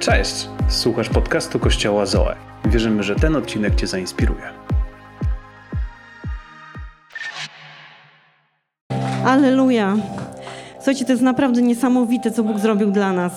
Cześć! 0.00 0.48
Słuchasz 0.68 1.08
podcastu 1.08 1.58
Kościoła 1.58 2.06
Zoe. 2.06 2.36
Wierzymy, 2.64 3.02
że 3.02 3.16
ten 3.16 3.36
odcinek 3.36 3.74
Cię 3.74 3.86
zainspiruje. 3.86 4.42
Aleluja. 9.24 9.96
Słuchajcie, 10.76 11.04
to 11.04 11.12
jest 11.12 11.22
naprawdę 11.22 11.62
niesamowite, 11.62 12.30
co 12.30 12.42
Bóg 12.42 12.58
zrobił 12.58 12.90
dla 12.90 13.12
nas. 13.12 13.32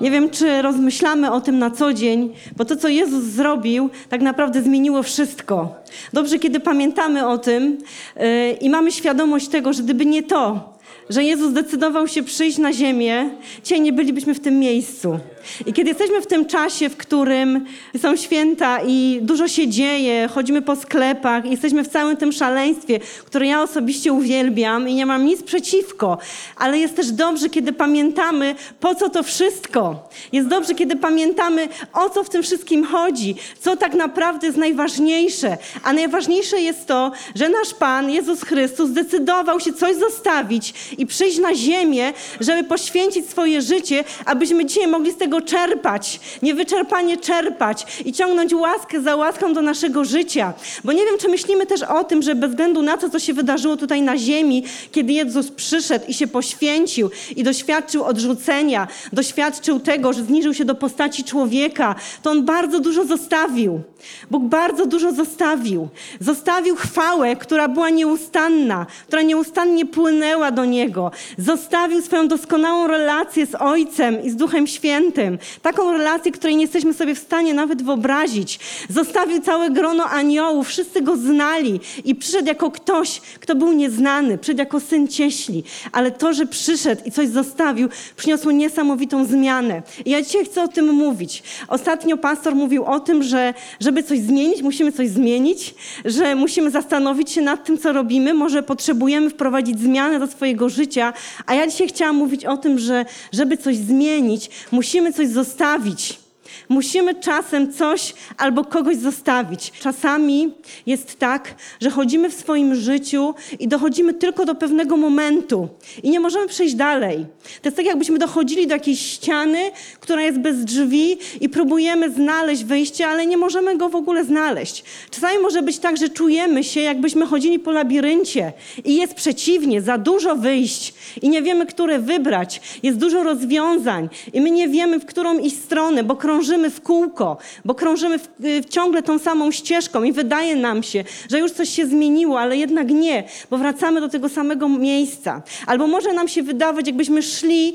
Nie 0.00 0.10
wiem, 0.10 0.30
czy 0.30 0.62
rozmyślamy 0.62 1.32
o 1.32 1.40
tym 1.40 1.58
na 1.58 1.70
co 1.70 1.92
dzień, 1.92 2.34
bo 2.56 2.64
to, 2.64 2.76
co 2.76 2.88
Jezus 2.88 3.24
zrobił, 3.24 3.90
tak 4.08 4.20
naprawdę 4.20 4.62
zmieniło 4.62 5.02
wszystko. 5.02 5.74
Dobrze, 6.12 6.38
kiedy 6.38 6.60
pamiętamy 6.60 7.26
o 7.28 7.38
tym 7.38 7.78
yy, 8.16 8.50
i 8.50 8.70
mamy 8.70 8.92
świadomość 8.92 9.48
tego, 9.48 9.72
że 9.72 9.82
gdyby 9.82 10.06
nie 10.06 10.22
to, 10.22 10.72
że 11.10 11.24
Jezus 11.24 11.50
zdecydował 11.50 12.08
się 12.08 12.22
przyjść 12.22 12.58
na 12.58 12.72
ziemię, 12.72 13.30
dzisiaj 13.64 13.80
nie 13.80 13.92
bylibyśmy 13.92 14.34
w 14.34 14.40
tym 14.40 14.58
miejscu. 14.58 15.18
I 15.66 15.72
kiedy 15.72 15.88
jesteśmy 15.88 16.20
w 16.20 16.26
tym 16.26 16.46
czasie, 16.46 16.88
w 16.88 16.96
którym 16.96 17.64
są 18.02 18.16
święta 18.16 18.78
i 18.86 19.18
dużo 19.22 19.48
się 19.48 19.68
dzieje, 19.68 20.28
chodzimy 20.28 20.62
po 20.62 20.76
sklepach 20.76 21.44
jesteśmy 21.44 21.84
w 21.84 21.88
całym 21.88 22.16
tym 22.16 22.32
szaleństwie, 22.32 23.00
które 23.24 23.46
ja 23.46 23.62
osobiście 23.62 24.12
uwielbiam 24.12 24.88
i 24.88 24.94
nie 24.94 25.06
mam 25.06 25.24
nic 25.26 25.42
przeciwko, 25.42 26.18
ale 26.56 26.78
jest 26.78 26.96
też 26.96 27.10
dobrze, 27.10 27.48
kiedy 27.48 27.72
pamiętamy, 27.72 28.54
po 28.80 28.94
co 28.94 29.10
to 29.10 29.22
wszystko. 29.22 30.08
Jest 30.32 30.48
dobrze, 30.48 30.74
kiedy 30.74 30.96
pamiętamy, 30.96 31.68
o 31.92 32.10
co 32.10 32.24
w 32.24 32.30
tym 32.30 32.42
wszystkim 32.42 32.84
chodzi, 32.84 33.36
co 33.60 33.76
tak 33.76 33.94
naprawdę 33.94 34.46
jest 34.46 34.58
najważniejsze. 34.58 35.58
A 35.82 35.92
najważniejsze 35.92 36.60
jest 36.60 36.86
to, 36.86 37.12
że 37.34 37.48
nasz 37.48 37.74
Pan, 37.74 38.10
Jezus 38.10 38.42
Chrystus, 38.42 38.90
zdecydował 38.90 39.60
się 39.60 39.72
coś 39.72 39.96
zostawić 39.96 40.74
i 40.98 41.06
przyjść 41.06 41.38
na 41.38 41.54
ziemię, 41.54 42.12
żeby 42.40 42.64
poświęcić 42.64 43.30
swoje 43.30 43.62
życie, 43.62 44.04
abyśmy 44.24 44.66
dzisiaj 44.66 44.88
mogli 44.88 45.12
z 45.12 45.16
tego 45.16 45.37
czerpać, 45.40 46.20
niewyczerpanie 46.42 47.16
czerpać 47.16 48.02
i 48.04 48.12
ciągnąć 48.12 48.54
łaskę 48.54 49.00
za 49.00 49.16
łaską 49.16 49.54
do 49.54 49.62
naszego 49.62 50.04
życia. 50.04 50.52
Bo 50.84 50.92
nie 50.92 51.04
wiem, 51.04 51.18
czy 51.20 51.28
myślimy 51.28 51.66
też 51.66 51.82
o 51.82 52.04
tym, 52.04 52.22
że 52.22 52.34
bez 52.34 52.50
względu 52.50 52.82
na 52.82 52.96
to, 52.96 53.10
co 53.10 53.18
się 53.18 53.34
wydarzyło 53.34 53.76
tutaj 53.76 54.02
na 54.02 54.18
ziemi, 54.18 54.64
kiedy 54.92 55.12
Jezus 55.12 55.50
przyszedł 55.50 56.04
i 56.08 56.14
się 56.14 56.26
poświęcił 56.26 57.10
i 57.36 57.44
doświadczył 57.44 58.04
odrzucenia, 58.04 58.88
doświadczył 59.12 59.80
tego, 59.80 60.12
że 60.12 60.24
zniżył 60.24 60.54
się 60.54 60.64
do 60.64 60.74
postaci 60.74 61.24
człowieka, 61.24 61.94
to 62.22 62.30
On 62.30 62.44
bardzo 62.44 62.80
dużo 62.80 63.04
zostawił. 63.04 63.82
Bóg 64.30 64.42
bardzo 64.42 64.86
dużo 64.86 65.12
zostawił. 65.12 65.88
Zostawił 66.20 66.76
chwałę, 66.76 67.36
która 67.36 67.68
była 67.68 67.90
nieustanna, 67.90 68.86
która 69.06 69.22
nieustannie 69.22 69.86
płynęła 69.86 70.50
do 70.50 70.64
Niego. 70.64 71.10
Zostawił 71.38 72.02
swoją 72.02 72.28
doskonałą 72.28 72.86
relację 72.86 73.46
z 73.46 73.54
Ojcem 73.54 74.24
i 74.24 74.30
z 74.30 74.36
Duchem 74.36 74.66
Świętym. 74.66 75.38
Taką 75.62 75.92
relację, 75.92 76.32
której 76.32 76.56
nie 76.56 76.62
jesteśmy 76.62 76.94
sobie 76.94 77.14
w 77.14 77.18
stanie 77.18 77.54
nawet 77.54 77.82
wyobrazić. 77.82 78.60
Zostawił 78.88 79.40
całe 79.40 79.70
grono 79.70 80.04
aniołów, 80.04 80.68
wszyscy 80.68 81.02
Go 81.02 81.16
znali 81.16 81.80
i 82.04 82.14
przyszedł 82.14 82.48
jako 82.48 82.70
ktoś, 82.70 83.20
kto 83.20 83.54
był 83.54 83.72
nieznany, 83.72 84.38
przyszedł 84.38 84.58
jako 84.60 84.80
syn 84.80 85.08
cieśli. 85.08 85.64
Ale 85.92 86.10
to, 86.10 86.32
że 86.32 86.46
przyszedł 86.46 87.02
i 87.04 87.10
coś 87.10 87.28
zostawił, 87.28 87.88
przyniosło 88.16 88.52
niesamowitą 88.52 89.24
zmianę. 89.24 89.82
I 90.04 90.10
ja 90.10 90.22
dzisiaj 90.22 90.44
chcę 90.44 90.62
o 90.62 90.68
tym 90.68 90.94
mówić. 90.94 91.42
Ostatnio 91.68 92.16
pastor 92.16 92.54
mówił 92.54 92.84
o 92.84 93.00
tym, 93.00 93.22
że 93.22 93.54
żeby 93.88 94.02
coś 94.02 94.20
zmienić, 94.20 94.62
musimy 94.62 94.92
coś 94.92 95.08
zmienić, 95.08 95.74
że 96.04 96.34
musimy 96.34 96.70
zastanowić 96.70 97.30
się 97.30 97.42
nad 97.42 97.64
tym, 97.64 97.78
co 97.78 97.92
robimy. 97.92 98.34
Może 98.34 98.62
potrzebujemy 98.62 99.30
wprowadzić 99.30 99.80
zmianę 99.80 100.18
do 100.18 100.26
swojego 100.26 100.68
życia. 100.68 101.12
A 101.46 101.54
ja 101.54 101.66
dzisiaj 101.66 101.88
chciałam 101.88 102.16
mówić 102.16 102.44
o 102.44 102.56
tym, 102.56 102.78
że 102.78 103.04
żeby 103.32 103.56
coś 103.56 103.76
zmienić, 103.76 104.50
musimy 104.72 105.12
coś 105.12 105.28
zostawić. 105.28 106.27
Musimy 106.68 107.14
czasem 107.14 107.72
coś 107.72 108.14
albo 108.36 108.64
kogoś 108.64 108.96
zostawić. 108.96 109.72
Czasami 109.80 110.52
jest 110.86 111.18
tak, 111.18 111.54
że 111.80 111.90
chodzimy 111.90 112.30
w 112.30 112.34
swoim 112.34 112.74
życiu 112.74 113.34
i 113.58 113.68
dochodzimy 113.68 114.14
tylko 114.14 114.44
do 114.44 114.54
pewnego 114.54 114.96
momentu 114.96 115.68
i 116.02 116.10
nie 116.10 116.20
możemy 116.20 116.48
przejść 116.48 116.74
dalej. 116.74 117.26
To 117.62 117.68
jest 117.68 117.76
tak, 117.76 117.86
jakbyśmy 117.86 118.18
dochodzili 118.18 118.66
do 118.66 118.74
jakiejś 118.74 119.00
ściany, 119.00 119.58
która 120.00 120.22
jest 120.22 120.38
bez 120.38 120.64
drzwi 120.64 121.18
i 121.40 121.48
próbujemy 121.48 122.10
znaleźć 122.10 122.64
wyjście, 122.64 123.08
ale 123.08 123.26
nie 123.26 123.36
możemy 123.36 123.76
go 123.76 123.88
w 123.88 123.96
ogóle 123.96 124.24
znaleźć. 124.24 124.84
Czasami 125.10 125.38
może 125.38 125.62
być 125.62 125.78
tak, 125.78 125.96
że 125.96 126.08
czujemy 126.08 126.64
się, 126.64 126.80
jakbyśmy 126.80 127.26
chodzili 127.26 127.58
po 127.58 127.72
labiryncie 127.72 128.52
i 128.84 128.96
jest 128.96 129.14
przeciwnie, 129.14 129.82
za 129.82 129.98
dużo 129.98 130.36
wyjść 130.36 130.94
i 131.22 131.28
nie 131.28 131.42
wiemy, 131.42 131.66
które 131.66 131.98
wybrać. 131.98 132.60
Jest 132.82 132.98
dużo 132.98 133.22
rozwiązań 133.22 134.08
i 134.32 134.40
my 134.40 134.50
nie 134.50 134.68
wiemy, 134.68 134.98
w 135.00 135.06
którą 135.06 135.38
iść 135.38 135.56
stronę, 135.56 136.04
bo 136.04 136.16
krążymy 136.16 136.47
w 136.70 136.80
kółko, 136.80 137.36
bo 137.64 137.74
krążymy 137.74 138.18
w, 138.18 138.28
w 138.38 138.68
ciągle 138.68 139.02
tą 139.02 139.18
samą 139.18 139.50
ścieżką 139.50 140.02
i 140.02 140.12
wydaje 140.12 140.56
nam 140.56 140.82
się, 140.82 141.04
że 141.30 141.38
już 141.38 141.52
coś 141.52 141.68
się 141.68 141.86
zmieniło, 141.86 142.40
ale 142.40 142.56
jednak 142.56 142.90
nie, 142.90 143.24
bo 143.50 143.58
wracamy 143.58 144.00
do 144.00 144.08
tego 144.08 144.28
samego 144.28 144.68
miejsca. 144.68 145.42
Albo 145.66 145.86
może 145.86 146.12
nam 146.12 146.28
się 146.28 146.42
wydawać, 146.42 146.86
jakbyśmy 146.86 147.22
szli 147.22 147.74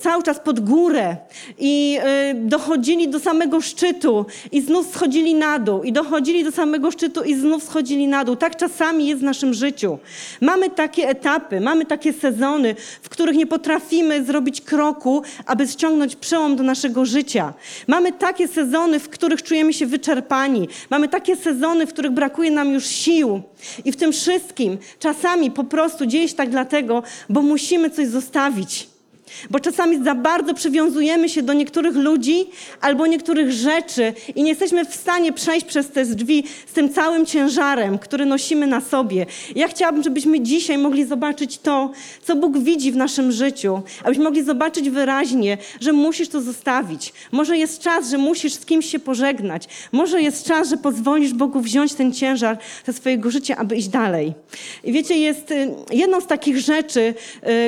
cały 0.00 0.22
czas 0.22 0.40
pod 0.40 0.60
górę 0.60 1.16
i 1.58 1.98
y, 2.30 2.34
dochodzili 2.34 3.08
do 3.08 3.20
samego 3.20 3.60
szczytu 3.60 4.26
i 4.52 4.60
znów 4.60 4.94
schodzili 4.94 5.34
na 5.34 5.58
dół 5.58 5.82
i 5.82 5.92
dochodzili 5.92 6.44
do 6.44 6.50
samego 6.50 6.90
szczytu 6.90 7.22
i 7.22 7.34
znów 7.34 7.62
schodzili 7.62 8.08
na 8.08 8.24
dół. 8.24 8.36
Tak 8.36 8.56
czasami 8.56 9.06
jest 9.06 9.20
w 9.20 9.24
naszym 9.24 9.54
życiu. 9.54 9.98
Mamy 10.40 10.70
takie 10.70 11.08
etapy, 11.08 11.60
mamy 11.60 11.86
takie 11.86 12.12
sezony, 12.12 12.74
w 13.02 13.08
których 13.08 13.36
nie 13.36 13.46
potrafimy 13.46 14.24
zrobić 14.24 14.60
kroku, 14.60 15.22
aby 15.46 15.68
ściągnąć 15.68 16.16
przełom 16.16 16.56
do 16.56 16.62
naszego 16.62 17.04
życia. 17.04 17.52
Mamy 17.86 18.09
takie 18.12 18.48
sezony, 18.48 18.98
w 18.98 19.08
których 19.08 19.42
czujemy 19.42 19.72
się 19.72 19.86
wyczerpani. 19.86 20.68
Mamy 20.90 21.08
takie 21.08 21.36
sezony, 21.36 21.86
w 21.86 21.92
których 21.92 22.12
brakuje 22.12 22.50
nam 22.50 22.72
już 22.72 22.86
sił. 22.86 23.42
I 23.84 23.92
w 23.92 23.96
tym 23.96 24.12
wszystkim 24.12 24.78
czasami 24.98 25.50
po 25.50 25.64
prostu 25.64 26.06
dzieje 26.06 26.28
się 26.28 26.34
tak 26.34 26.50
dlatego, 26.50 27.02
bo 27.28 27.42
musimy 27.42 27.90
coś 27.90 28.06
zostawić. 28.06 28.89
Bo 29.50 29.60
czasami 29.60 30.04
za 30.04 30.14
bardzo 30.14 30.54
przywiązujemy 30.54 31.28
się 31.28 31.42
do 31.42 31.52
niektórych 31.52 31.96
ludzi 31.96 32.46
albo 32.80 33.06
niektórych 33.06 33.52
rzeczy 33.52 34.12
i 34.34 34.42
nie 34.42 34.48
jesteśmy 34.48 34.84
w 34.84 34.94
stanie 34.94 35.32
przejść 35.32 35.66
przez 35.66 35.88
te 35.90 36.04
drzwi 36.04 36.44
z 36.66 36.72
tym 36.72 36.92
całym 36.92 37.26
ciężarem, 37.26 37.98
który 37.98 38.26
nosimy 38.26 38.66
na 38.66 38.80
sobie. 38.80 39.26
Ja 39.56 39.68
chciałabym, 39.68 40.02
żebyśmy 40.02 40.40
dzisiaj 40.40 40.78
mogli 40.78 41.04
zobaczyć 41.04 41.58
to, 41.58 41.90
co 42.22 42.36
Bóg 42.36 42.58
widzi 42.58 42.92
w 42.92 42.96
naszym 42.96 43.32
życiu, 43.32 43.82
abyśmy 44.04 44.24
mogli 44.24 44.44
zobaczyć 44.44 44.90
wyraźnie, 44.90 45.58
że 45.80 45.92
musisz 45.92 46.28
to 46.28 46.40
zostawić. 46.40 47.12
Może 47.32 47.58
jest 47.58 47.80
czas, 47.80 48.10
że 48.10 48.18
musisz 48.18 48.52
z 48.52 48.66
kimś 48.66 48.86
się 48.86 48.98
pożegnać. 48.98 49.68
Może 49.92 50.22
jest 50.22 50.46
czas, 50.46 50.68
że 50.68 50.76
pozwolisz 50.76 51.32
Bogu 51.32 51.60
wziąć 51.60 51.94
ten 51.94 52.12
ciężar 52.12 52.58
ze 52.86 52.92
swojego 52.92 53.30
życia, 53.30 53.56
aby 53.56 53.76
iść 53.76 53.88
dalej. 53.88 54.34
I 54.84 54.92
wiecie, 54.92 55.18
jest 55.18 55.50
y, 55.50 55.74
jedną 55.92 56.20
z 56.20 56.26
takich 56.26 56.58
rzeczy, 56.58 57.14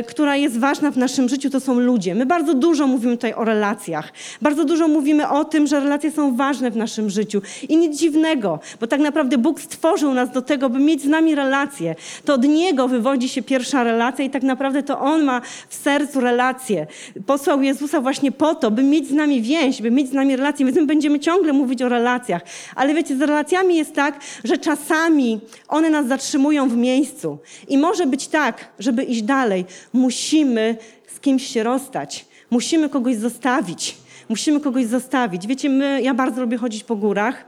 y, 0.00 0.02
która 0.02 0.36
jest 0.36 0.58
ważna 0.58 0.90
w 0.90 0.96
naszym 0.96 1.28
życiu, 1.28 1.50
to 1.52 1.60
są 1.60 1.80
ludzie. 1.80 2.14
My 2.14 2.26
bardzo 2.26 2.54
dużo 2.54 2.86
mówimy 2.86 3.16
tutaj 3.16 3.34
o 3.34 3.44
relacjach. 3.44 4.12
Bardzo 4.42 4.64
dużo 4.64 4.88
mówimy 4.88 5.28
o 5.28 5.44
tym, 5.44 5.66
że 5.66 5.80
relacje 5.80 6.10
są 6.10 6.36
ważne 6.36 6.70
w 6.70 6.76
naszym 6.76 7.10
życiu. 7.10 7.42
I 7.68 7.76
nic 7.76 7.98
dziwnego, 7.98 8.58
bo 8.80 8.86
tak 8.86 9.00
naprawdę 9.00 9.38
Bóg 9.38 9.60
stworzył 9.60 10.14
nas 10.14 10.30
do 10.30 10.42
tego, 10.42 10.70
by 10.70 10.78
mieć 10.78 11.02
z 11.02 11.06
nami 11.06 11.34
relacje. 11.34 11.94
To 12.24 12.34
od 12.34 12.44
Niego 12.44 12.88
wywodzi 12.88 13.28
się 13.28 13.42
pierwsza 13.42 13.84
relacja 13.84 14.24
i 14.24 14.30
tak 14.30 14.42
naprawdę 14.42 14.82
to 14.82 15.00
On 15.00 15.24
ma 15.24 15.40
w 15.68 15.74
sercu 15.74 16.20
relacje. 16.20 16.86
Posłał 17.26 17.62
Jezusa 17.62 18.00
właśnie 18.00 18.32
po 18.32 18.54
to, 18.54 18.70
by 18.70 18.82
mieć 18.82 19.08
z 19.08 19.12
nami 19.12 19.42
więź, 19.42 19.82
by 19.82 19.90
mieć 19.90 20.08
z 20.08 20.12
nami 20.12 20.36
relacje. 20.36 20.66
Więc 20.66 20.78
my 20.78 20.86
będziemy 20.86 21.20
ciągle 21.20 21.52
mówić 21.52 21.82
o 21.82 21.88
relacjach. 21.88 22.42
Ale 22.76 22.94
wiecie, 22.94 23.16
z 23.16 23.20
relacjami 23.20 23.76
jest 23.76 23.94
tak, 23.94 24.20
że 24.44 24.58
czasami 24.58 25.40
one 25.68 25.90
nas 25.90 26.06
zatrzymują 26.06 26.68
w 26.68 26.76
miejscu. 26.76 27.38
I 27.68 27.78
może 27.78 28.06
być 28.06 28.28
tak, 28.28 28.68
żeby 28.78 29.02
iść 29.02 29.22
dalej, 29.22 29.64
musimy 29.92 30.76
kimś 31.22 31.46
się 31.46 31.62
rozstać. 31.62 32.24
Musimy 32.50 32.88
kogoś 32.88 33.16
zostawić. 33.16 33.96
Musimy 34.28 34.60
kogoś 34.60 34.86
zostawić. 34.86 35.46
Wiecie, 35.46 35.68
my, 35.68 36.02
ja 36.02 36.14
bardzo 36.14 36.40
lubię 36.40 36.56
chodzić 36.56 36.84
po 36.84 36.96
górach. 36.96 37.44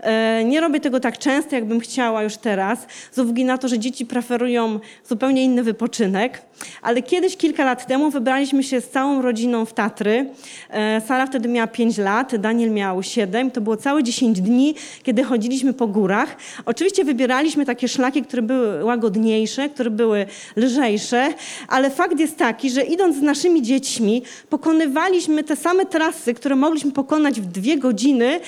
E, 0.00 0.44
nie 0.44 0.60
robię 0.60 0.80
tego 0.80 1.00
tak 1.00 1.18
często, 1.18 1.54
jakbym 1.54 1.80
chciała 1.80 2.22
już 2.22 2.36
teraz, 2.36 2.86
z 3.12 3.18
uwagi 3.18 3.44
na 3.44 3.58
to, 3.58 3.68
że 3.68 3.78
dzieci 3.78 4.06
preferują 4.06 4.80
zupełnie 5.08 5.44
inny 5.44 5.62
wypoczynek. 5.62 6.42
Ale 6.82 7.02
kiedyś, 7.02 7.36
kilka 7.36 7.64
lat 7.64 7.86
temu, 7.86 8.10
wybraliśmy 8.10 8.62
się 8.62 8.80
z 8.80 8.88
całą 8.88 9.22
rodziną 9.22 9.64
w 9.64 9.72
Tatry. 9.72 10.30
E, 10.70 11.00
Sara 11.00 11.26
wtedy 11.26 11.48
miała 11.48 11.66
5 11.66 11.98
lat, 11.98 12.36
Daniel 12.36 12.70
miał 12.70 13.02
7. 13.02 13.50
To 13.50 13.60
było 13.60 13.76
całe 13.76 14.02
10 14.02 14.40
dni, 14.40 14.74
kiedy 15.02 15.24
chodziliśmy 15.24 15.72
po 15.72 15.86
górach. 15.86 16.36
Oczywiście 16.64 17.04
wybieraliśmy 17.04 17.66
takie 17.66 17.88
szlaki, 17.88 18.22
które 18.22 18.42
były 18.42 18.84
łagodniejsze, 18.84 19.68
które 19.68 19.90
były 19.90 20.26
lżejsze, 20.56 21.34
ale 21.68 21.90
fakt 21.90 22.20
jest 22.20 22.36
taki, 22.36 22.70
że 22.70 22.82
idąc 22.82 23.16
z 23.16 23.22
naszymi 23.22 23.62
dziećmi, 23.62 24.22
pokonywaliśmy 24.48 25.44
te 25.44 25.56
same 25.56 25.86
trasy, 25.86 26.34
które 26.34 26.56
mogliśmy 26.56 26.92
pokonać 26.92 27.40
w 27.40 27.46
dwie 27.46 27.78
godziny, 27.78 28.40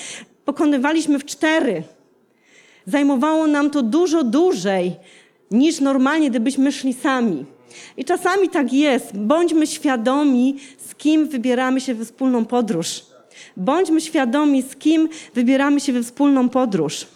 pokonywaliśmy 0.49 1.19
w 1.19 1.25
cztery. 1.25 1.83
Zajmowało 2.85 3.47
nam 3.47 3.69
to 3.69 3.81
dużo 3.81 4.23
dłużej 4.23 4.95
niż 5.51 5.79
normalnie, 5.79 6.29
gdybyśmy 6.29 6.71
szli 6.71 6.93
sami. 6.93 7.45
I 7.97 8.05
czasami 8.05 8.49
tak 8.49 8.73
jest. 8.73 9.17
Bądźmy 9.17 9.67
świadomi, 9.67 10.57
z 10.87 10.95
kim 10.95 11.27
wybieramy 11.27 11.81
się 11.81 11.93
we 11.93 12.05
wspólną 12.05 12.45
podróż. 12.45 13.01
Bądźmy 13.57 14.01
świadomi, 14.01 14.61
z 14.61 14.75
kim 14.75 15.09
wybieramy 15.33 15.79
się 15.79 15.93
we 15.93 16.03
wspólną 16.03 16.49
podróż. 16.49 17.07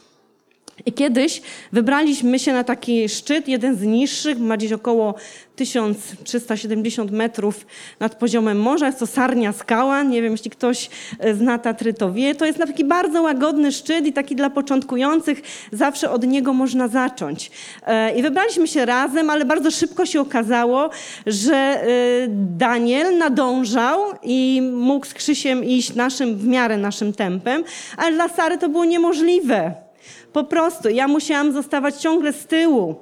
I 0.85 0.93
kiedyś 0.93 1.41
wybraliśmy 1.71 2.39
się 2.39 2.53
na 2.53 2.63
taki 2.63 3.09
szczyt, 3.09 3.47
jeden 3.47 3.75
z 3.75 3.81
niższych, 3.81 4.39
ma 4.39 4.57
gdzieś 4.57 4.71
około 4.71 5.15
1370 5.55 7.11
metrów 7.11 7.65
nad 7.99 8.15
poziomem 8.15 8.59
morza. 8.61 8.85
Jest 8.85 8.99
to 8.99 9.07
Sarnia 9.07 9.53
Skała. 9.53 10.03
Nie 10.03 10.21
wiem, 10.21 10.31
jeśli 10.31 10.51
ktoś 10.51 10.89
e, 11.19 11.33
zna 11.33 11.59
Tatry, 11.59 11.93
to 11.93 12.13
wie. 12.13 12.35
To 12.35 12.45
jest 12.45 12.59
taki 12.59 12.85
bardzo 12.85 13.21
łagodny 13.21 13.71
szczyt 13.71 14.05
i 14.05 14.13
taki 14.13 14.35
dla 14.35 14.49
początkujących. 14.49 15.41
Zawsze 15.71 16.11
od 16.11 16.27
niego 16.27 16.53
można 16.53 16.87
zacząć. 16.87 17.51
E, 17.87 18.15
I 18.15 18.21
wybraliśmy 18.21 18.67
się 18.67 18.85
razem, 18.85 19.29
ale 19.29 19.45
bardzo 19.45 19.71
szybko 19.71 20.05
się 20.05 20.21
okazało, 20.21 20.89
że 21.25 21.55
e, 21.55 21.85
Daniel 22.57 23.17
nadążał 23.17 23.99
i 24.23 24.61
mógł 24.73 25.05
z 25.05 25.13
Krzysiem 25.13 25.63
iść 25.63 25.95
naszym, 25.95 26.37
w 26.37 26.47
miarę 26.47 26.77
naszym 26.77 27.13
tempem, 27.13 27.63
ale 27.97 28.15
dla 28.15 28.29
Sary 28.29 28.57
to 28.57 28.69
było 28.69 28.85
niemożliwe. 28.85 29.82
Po 30.33 30.43
prostu 30.43 30.89
ja 30.89 31.07
musiałam 31.07 31.53
zostawać 31.53 31.95
ciągle 31.95 32.33
z 32.33 32.45
tyłu, 32.45 32.95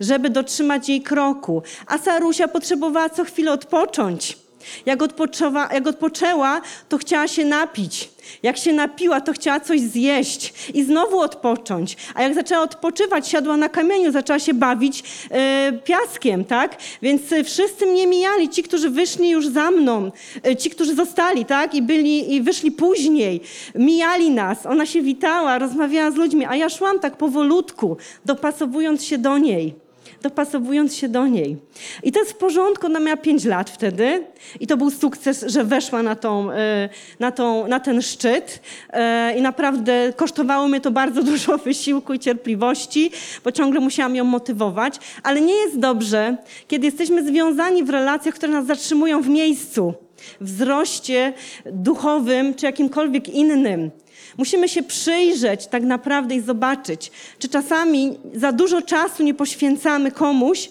żeby 0.00 0.30
dotrzymać 0.30 0.88
jej 0.88 1.02
kroku. 1.02 1.62
A 1.86 1.98
Sarusia 1.98 2.48
potrzebowała 2.48 3.10
co 3.10 3.24
chwilę 3.24 3.52
odpocząć. 3.52 4.43
Jak, 4.86 5.02
odpoczęła, 5.02 5.68
jak 5.72 5.86
odpoczęła, 5.86 6.60
to 6.88 6.98
chciała 6.98 7.28
się 7.28 7.44
napić. 7.44 8.08
Jak 8.42 8.56
się 8.56 8.72
napiła, 8.72 9.20
to 9.20 9.32
chciała 9.32 9.60
coś 9.60 9.80
zjeść 9.80 10.70
i 10.74 10.84
znowu 10.84 11.20
odpocząć. 11.20 11.96
A 12.14 12.22
jak 12.22 12.34
zaczęła 12.34 12.62
odpoczywać, 12.62 13.28
siadła 13.28 13.56
na 13.56 13.68
kamieniu, 13.68 14.12
zaczęła 14.12 14.38
się 14.38 14.54
bawić 14.54 15.04
e, 15.30 15.72
piaskiem, 15.84 16.44
tak? 16.44 16.76
Więc 17.02 17.32
e, 17.32 17.44
wszyscy 17.44 17.86
mnie 17.86 18.06
mijali, 18.06 18.48
ci, 18.48 18.62
którzy 18.62 18.90
wyszli 18.90 19.30
już 19.30 19.48
za 19.48 19.70
mną, 19.70 20.10
e, 20.46 20.56
ci, 20.56 20.70
którzy 20.70 20.94
zostali, 20.94 21.44
tak? 21.44 21.74
I 21.74 21.82
byli, 21.82 22.34
i 22.34 22.42
wyszli 22.42 22.72
później, 22.72 23.40
mijali 23.74 24.30
nas. 24.30 24.66
Ona 24.66 24.86
się 24.86 25.02
witała, 25.02 25.58
rozmawiała 25.58 26.10
z 26.10 26.14
ludźmi, 26.14 26.44
a 26.48 26.56
ja 26.56 26.68
szłam 26.68 27.00
tak 27.00 27.16
powolutku, 27.16 27.96
dopasowując 28.24 29.04
się 29.04 29.18
do 29.18 29.38
niej 29.38 29.83
dopasowując 30.24 30.96
się 30.96 31.08
do 31.08 31.26
niej. 31.26 31.56
I 32.02 32.12
to 32.12 32.18
jest 32.20 32.32
w 32.32 32.36
porządku, 32.36 32.86
ona 32.86 33.00
miała 33.00 33.16
5 33.16 33.44
lat 33.44 33.70
wtedy 33.70 34.24
i 34.60 34.66
to 34.66 34.76
był 34.76 34.90
sukces, 34.90 35.44
że 35.48 35.64
weszła 35.64 36.02
na, 36.02 36.16
tą, 36.16 36.50
e, 36.50 36.88
na, 37.20 37.32
tą, 37.32 37.68
na 37.68 37.80
ten 37.80 38.02
szczyt. 38.02 38.60
E, 38.90 39.38
i 39.38 39.42
naprawdę 39.42 40.12
kosztowało 40.16 40.68
mnie 40.68 40.80
to 40.80 40.90
bardzo 40.90 41.22
dużo 41.32 41.58
wysiłku 41.58 42.14
i 42.14 42.18
cierpliwości, 42.18 43.10
bo 43.44 43.52
ciągle 43.52 43.80
musiałam 43.80 44.16
ją 44.16 44.24
motywować, 44.24 44.94
ale 45.22 45.40
nie 45.40 45.54
jest 45.54 45.78
dobrze, 45.78 46.36
kiedy 46.68 46.86
jesteśmy 46.86 47.26
związani 47.26 47.84
w 47.84 47.90
relacjach, 47.90 48.34
które 48.34 48.52
nas 48.52 48.66
zatrzymują 48.66 49.22
w 49.22 49.28
miejscu, 49.28 49.94
wzroście 50.40 51.32
duchowym 51.66 52.54
czy 52.54 52.66
jakimkolwiek 52.66 53.28
innym. 53.28 53.90
Musimy 54.38 54.68
się 54.68 54.82
przyjrzeć 54.82 55.66
tak 55.66 55.82
naprawdę 55.82 56.34
i 56.34 56.40
zobaczyć, 56.40 57.10
czy 57.38 57.48
czasami 57.48 58.18
za 58.34 58.52
dużo 58.52 58.82
czasu 58.82 59.22
nie 59.22 59.34
poświęcamy 59.34 60.10
komuś, 60.10 60.70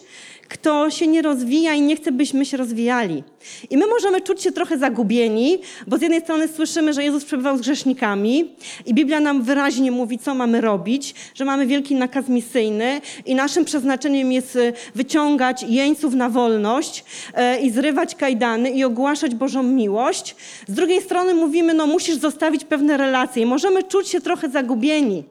kto 0.54 0.90
się 0.90 1.08
nie 1.08 1.22
rozwija 1.22 1.74
i 1.74 1.82
nie 1.82 1.96
chce, 1.96 2.12
byśmy 2.12 2.46
się 2.46 2.58
rozwijali. 2.58 3.24
I 3.70 3.78
my 3.78 3.88
możemy 3.88 4.22
czuć 4.22 4.42
się 4.42 4.52
trochę 4.52 4.78
zagubieni, 4.78 5.60
bo 5.88 5.98
z 5.98 6.02
jednej 6.02 6.22
strony 6.22 6.48
słyszymy, 6.48 6.94
że 6.94 7.04
Jezus 7.04 7.26
przebywał 7.26 7.58
z 7.58 7.62
grzesznikami 7.62 8.56
i 8.86 8.94
Biblia 8.94 9.20
nam 9.20 9.44
wyraźnie 9.44 9.92
mówi, 9.92 10.20
co 10.20 10.36
mamy 10.36 10.62
robić, 10.62 11.16
że 11.36 11.46
mamy 11.46 11.68
wielki 11.68 11.96
nakaz 11.96 12.28
misyjny 12.28 13.02
i 13.26 13.36
naszym 13.36 13.66
przeznaczeniem 13.66 14.32
jest 14.32 14.56
y, 14.56 14.74
wyciągać 14.96 15.64
jeńców 15.64 16.14
na 16.14 16.30
wolność 16.30 17.04
e, 17.34 17.60
i 17.60 17.72
zrywać 17.72 18.16
kajdany 18.16 18.70
i 18.70 18.84
ogłaszać 18.84 19.36
Bożą 19.36 19.64
miłość. 19.64 20.36
Z 20.68 20.74
drugiej 20.74 21.02
strony 21.02 21.34
mówimy, 21.34 21.74
no 21.74 21.88
musisz 21.88 22.16
zostawić 22.16 22.66
pewne 22.66 22.98
relacje 22.98 23.44
i 23.44 23.46
możemy 23.46 23.84
czuć 23.84 24.08
się 24.08 24.22
trochę 24.22 24.50
zagubieni, 24.50 25.24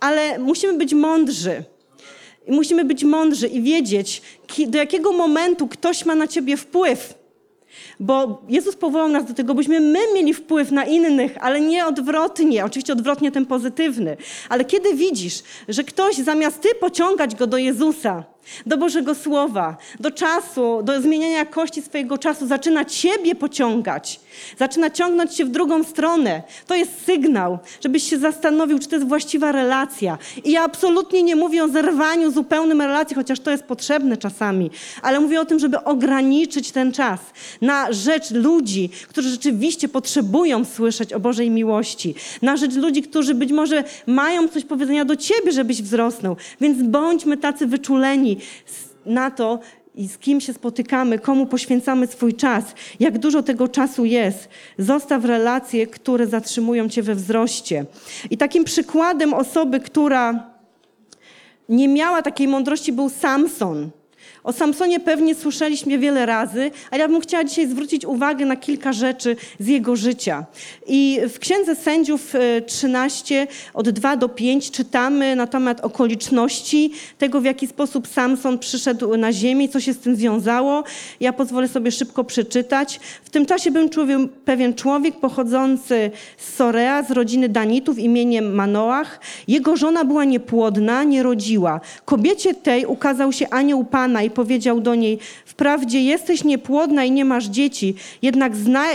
ale 0.00 0.38
musimy 0.38 0.72
być 0.72 0.94
mądrzy. 0.94 1.64
I 2.50 2.52
musimy 2.52 2.84
być 2.84 3.04
mądrzy 3.04 3.48
i 3.48 3.62
wiedzieć, 3.62 4.22
do 4.66 4.78
jakiego 4.78 5.12
momentu 5.12 5.68
ktoś 5.68 6.04
ma 6.04 6.14
na 6.14 6.26
ciebie 6.26 6.56
wpływ. 6.56 7.14
Bo 8.00 8.42
Jezus 8.48 8.76
powołał 8.76 9.08
nas 9.08 9.24
do 9.24 9.34
tego, 9.34 9.54
byśmy 9.54 9.80
my 9.80 9.98
mieli 10.14 10.34
wpływ 10.34 10.70
na 10.70 10.84
innych, 10.84 11.32
ale 11.40 11.60
nie 11.60 11.86
odwrotnie. 11.86 12.64
Oczywiście 12.64 12.92
odwrotnie 12.92 13.32
ten 13.32 13.46
pozytywny. 13.46 14.16
Ale 14.48 14.64
kiedy 14.64 14.94
widzisz, 14.94 15.42
że 15.68 15.84
ktoś 15.84 16.16
zamiast 16.16 16.60
ty 16.60 16.68
pociągać 16.74 17.34
go 17.34 17.46
do 17.46 17.56
Jezusa, 17.56 18.24
do 18.66 18.76
Bożego 18.76 19.14
Słowa, 19.14 19.76
do 20.00 20.10
czasu, 20.10 20.82
do 20.82 21.00
zmieniania 21.00 21.38
jakości 21.38 21.82
swojego 21.82 22.18
czasu, 22.18 22.46
zaczyna 22.46 22.84
Ciebie 22.84 23.34
pociągać, 23.34 24.20
zaczyna 24.58 24.90
ciągnąć 24.90 25.34
się 25.34 25.44
w 25.44 25.48
drugą 25.48 25.84
stronę. 25.84 26.42
To 26.66 26.74
jest 26.74 27.04
sygnał, 27.04 27.58
żebyś 27.80 28.02
się 28.02 28.18
zastanowił, 28.18 28.78
czy 28.78 28.88
to 28.88 28.96
jest 28.96 29.08
właściwa 29.08 29.52
relacja. 29.52 30.18
I 30.44 30.50
ja 30.50 30.64
absolutnie 30.64 31.22
nie 31.22 31.36
mówię 31.36 31.64
o 31.64 31.68
zerwaniu 31.68 32.30
zupełnym 32.30 32.80
relacji, 32.80 33.16
chociaż 33.16 33.40
to 33.40 33.50
jest 33.50 33.64
potrzebne 33.64 34.16
czasami, 34.16 34.70
ale 35.02 35.20
mówię 35.20 35.40
o 35.40 35.44
tym, 35.44 35.58
żeby 35.58 35.84
ograniczyć 35.84 36.72
ten 36.72 36.92
czas 36.92 37.20
na 37.60 37.92
rzecz 37.92 38.30
ludzi, 38.30 38.90
którzy 39.08 39.28
rzeczywiście 39.28 39.88
potrzebują 39.88 40.64
słyszeć 40.64 41.12
o 41.12 41.20
Bożej 41.20 41.50
miłości, 41.50 42.14
na 42.42 42.56
rzecz 42.56 42.74
ludzi, 42.74 43.02
którzy 43.02 43.34
być 43.34 43.52
może 43.52 43.84
mają 44.06 44.48
coś 44.48 44.64
powiedzenia 44.64 45.04
do 45.04 45.16
Ciebie, 45.16 45.52
żebyś 45.52 45.82
wzrosnął. 45.82 46.36
Więc 46.60 46.82
bądźmy 46.82 47.36
tacy 47.36 47.66
wyczuleni 47.66 48.36
na 49.06 49.30
to, 49.30 49.58
i 49.94 50.08
z 50.08 50.18
kim 50.18 50.40
się 50.40 50.52
spotykamy, 50.52 51.18
komu 51.18 51.46
poświęcamy 51.46 52.06
swój 52.06 52.34
czas, 52.34 52.64
jak 53.00 53.18
dużo 53.18 53.42
tego 53.42 53.68
czasu 53.68 54.04
jest. 54.04 54.48
Zostaw 54.78 55.24
relacje, 55.24 55.86
które 55.86 56.26
zatrzymują 56.26 56.88
cię 56.88 57.02
we 57.02 57.14
wzroście. 57.14 57.84
I 58.30 58.36
takim 58.36 58.64
przykładem 58.64 59.34
osoby, 59.34 59.80
która 59.80 60.50
nie 61.68 61.88
miała 61.88 62.22
takiej 62.22 62.48
mądrości, 62.48 62.92
był 62.92 63.08
Samson. 63.08 63.90
O 64.44 64.52
Samsonie 64.52 65.00
pewnie 65.00 65.34
słyszeliśmy 65.34 65.98
wiele 65.98 66.26
razy, 66.26 66.70
ale 66.90 67.00
ja 67.00 67.08
bym 67.08 67.20
chciała 67.20 67.44
dzisiaj 67.44 67.66
zwrócić 67.66 68.04
uwagę 68.04 68.46
na 68.46 68.56
kilka 68.56 68.92
rzeczy 68.92 69.36
z 69.58 69.66
jego 69.66 69.96
życia. 69.96 70.44
I 70.86 71.20
w 71.28 71.38
Księdze 71.38 71.76
Sędziów 71.76 72.34
13 72.66 73.42
e, 73.42 73.46
od 73.74 73.90
2 73.90 74.16
do 74.16 74.28
5 74.28 74.70
czytamy 74.70 75.36
na 75.36 75.46
temat 75.46 75.80
okoliczności 75.80 76.92
tego, 77.18 77.40
w 77.40 77.44
jaki 77.44 77.66
sposób 77.66 78.08
Samson 78.08 78.58
przyszedł 78.58 79.16
na 79.16 79.32
ziemię, 79.32 79.68
co 79.68 79.80
się 79.80 79.92
z 79.92 79.98
tym 79.98 80.16
związało. 80.16 80.84
Ja 81.20 81.32
pozwolę 81.32 81.68
sobie 81.68 81.90
szybko 81.90 82.24
przeczytać. 82.24 83.00
W 83.24 83.30
tym 83.30 83.46
czasie 83.46 83.70
był 83.70 83.88
pewien 84.44 84.74
człowiek 84.74 85.20
pochodzący 85.20 86.10
z 86.38 86.54
Sorea, 86.54 87.02
z 87.02 87.10
rodziny 87.10 87.48
Danitów 87.48 87.98
imieniem 87.98 88.54
Manoach. 88.54 89.20
Jego 89.48 89.76
żona 89.76 90.04
była 90.04 90.24
niepłodna, 90.24 91.04
nie 91.04 91.22
rodziła. 91.22 91.80
Kobiecie 92.04 92.54
tej 92.54 92.86
ukazał 92.86 93.32
się 93.32 93.50
anioł 93.50 93.84
Pana 93.84 94.22
i 94.22 94.29
powiedział 94.30 94.80
do 94.80 94.94
niej: 94.94 95.18
Wprawdzie 95.44 96.02
jesteś 96.02 96.44
niepłodna 96.44 97.04
i 97.04 97.10
nie 97.10 97.24
masz 97.24 97.46
dzieci, 97.46 97.94
jednak 98.22 98.52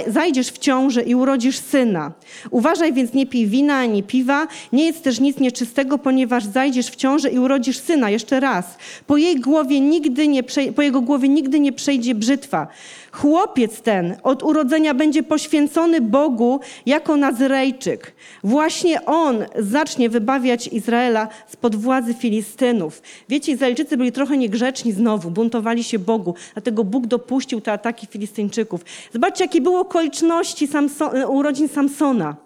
zajdziesz 0.08 0.48
w 0.48 0.58
ciążę 0.58 1.02
i 1.04 1.16
urodzisz 1.16 1.60
syna. 1.60 2.12
Uważaj 2.52 2.94
więc, 2.94 3.14
nie 3.14 3.26
pij 3.26 3.48
wina 3.48 3.76
ani 3.76 4.04
piwa, 4.04 4.48
nie 4.74 4.86
jest 4.86 5.04
też 5.04 5.20
nic 5.20 5.40
nieczystego, 5.40 5.98
ponieważ 5.98 6.46
zajdziesz 6.46 6.88
w 6.88 6.96
ciążę 6.96 7.30
i 7.30 7.40
urodzisz 7.40 7.78
syna. 7.78 8.10
Jeszcze 8.10 8.40
raz. 8.40 8.78
Po, 9.08 9.18
jej 9.18 9.40
głowie 9.40 9.80
nigdy 9.80 10.28
nie, 10.28 10.44
po 10.76 10.82
jego 10.82 11.02
głowie 11.02 11.30
nigdy 11.30 11.60
nie 11.60 11.72
przejdzie 11.72 12.16
brzytwa. 12.16 12.68
Chłopiec 13.16 13.82
ten 13.82 14.16
od 14.24 14.44
urodzenia 14.44 14.94
będzie 14.94 15.24
poświęcony 15.24 16.02
Bogu 16.02 16.60
jako 16.86 17.18
Nazyrejczyk. 17.18 18.16
Właśnie 18.44 19.06
on 19.06 19.46
zacznie 19.60 20.10
wybawiać 20.10 20.68
Izraela 20.68 21.28
spod 21.48 21.76
władzy 21.76 22.14
Filistynów. 22.14 23.02
Wiecie, 23.30 23.52
Izraelczycy 23.52 23.98
byli 23.98 24.12
trochę 24.12 24.38
niegrzeczni 24.38 24.92
znowu, 24.92 25.32
buntowali 25.32 25.84
się 25.84 26.00
Bogu, 26.00 26.36
dlatego 26.54 26.84
Bóg 26.84 27.08
dopuścił 27.08 27.62
te 27.62 27.72
ataki 27.72 28.08
Filistyńczyków. 28.08 28.82
Zobaczcie, 29.14 29.44
jakie 29.44 29.62
były 29.62 29.80
okoliczności 29.80 30.68
Samson, 30.68 31.10
urodzin 31.28 31.68
Samsona. 31.68 32.45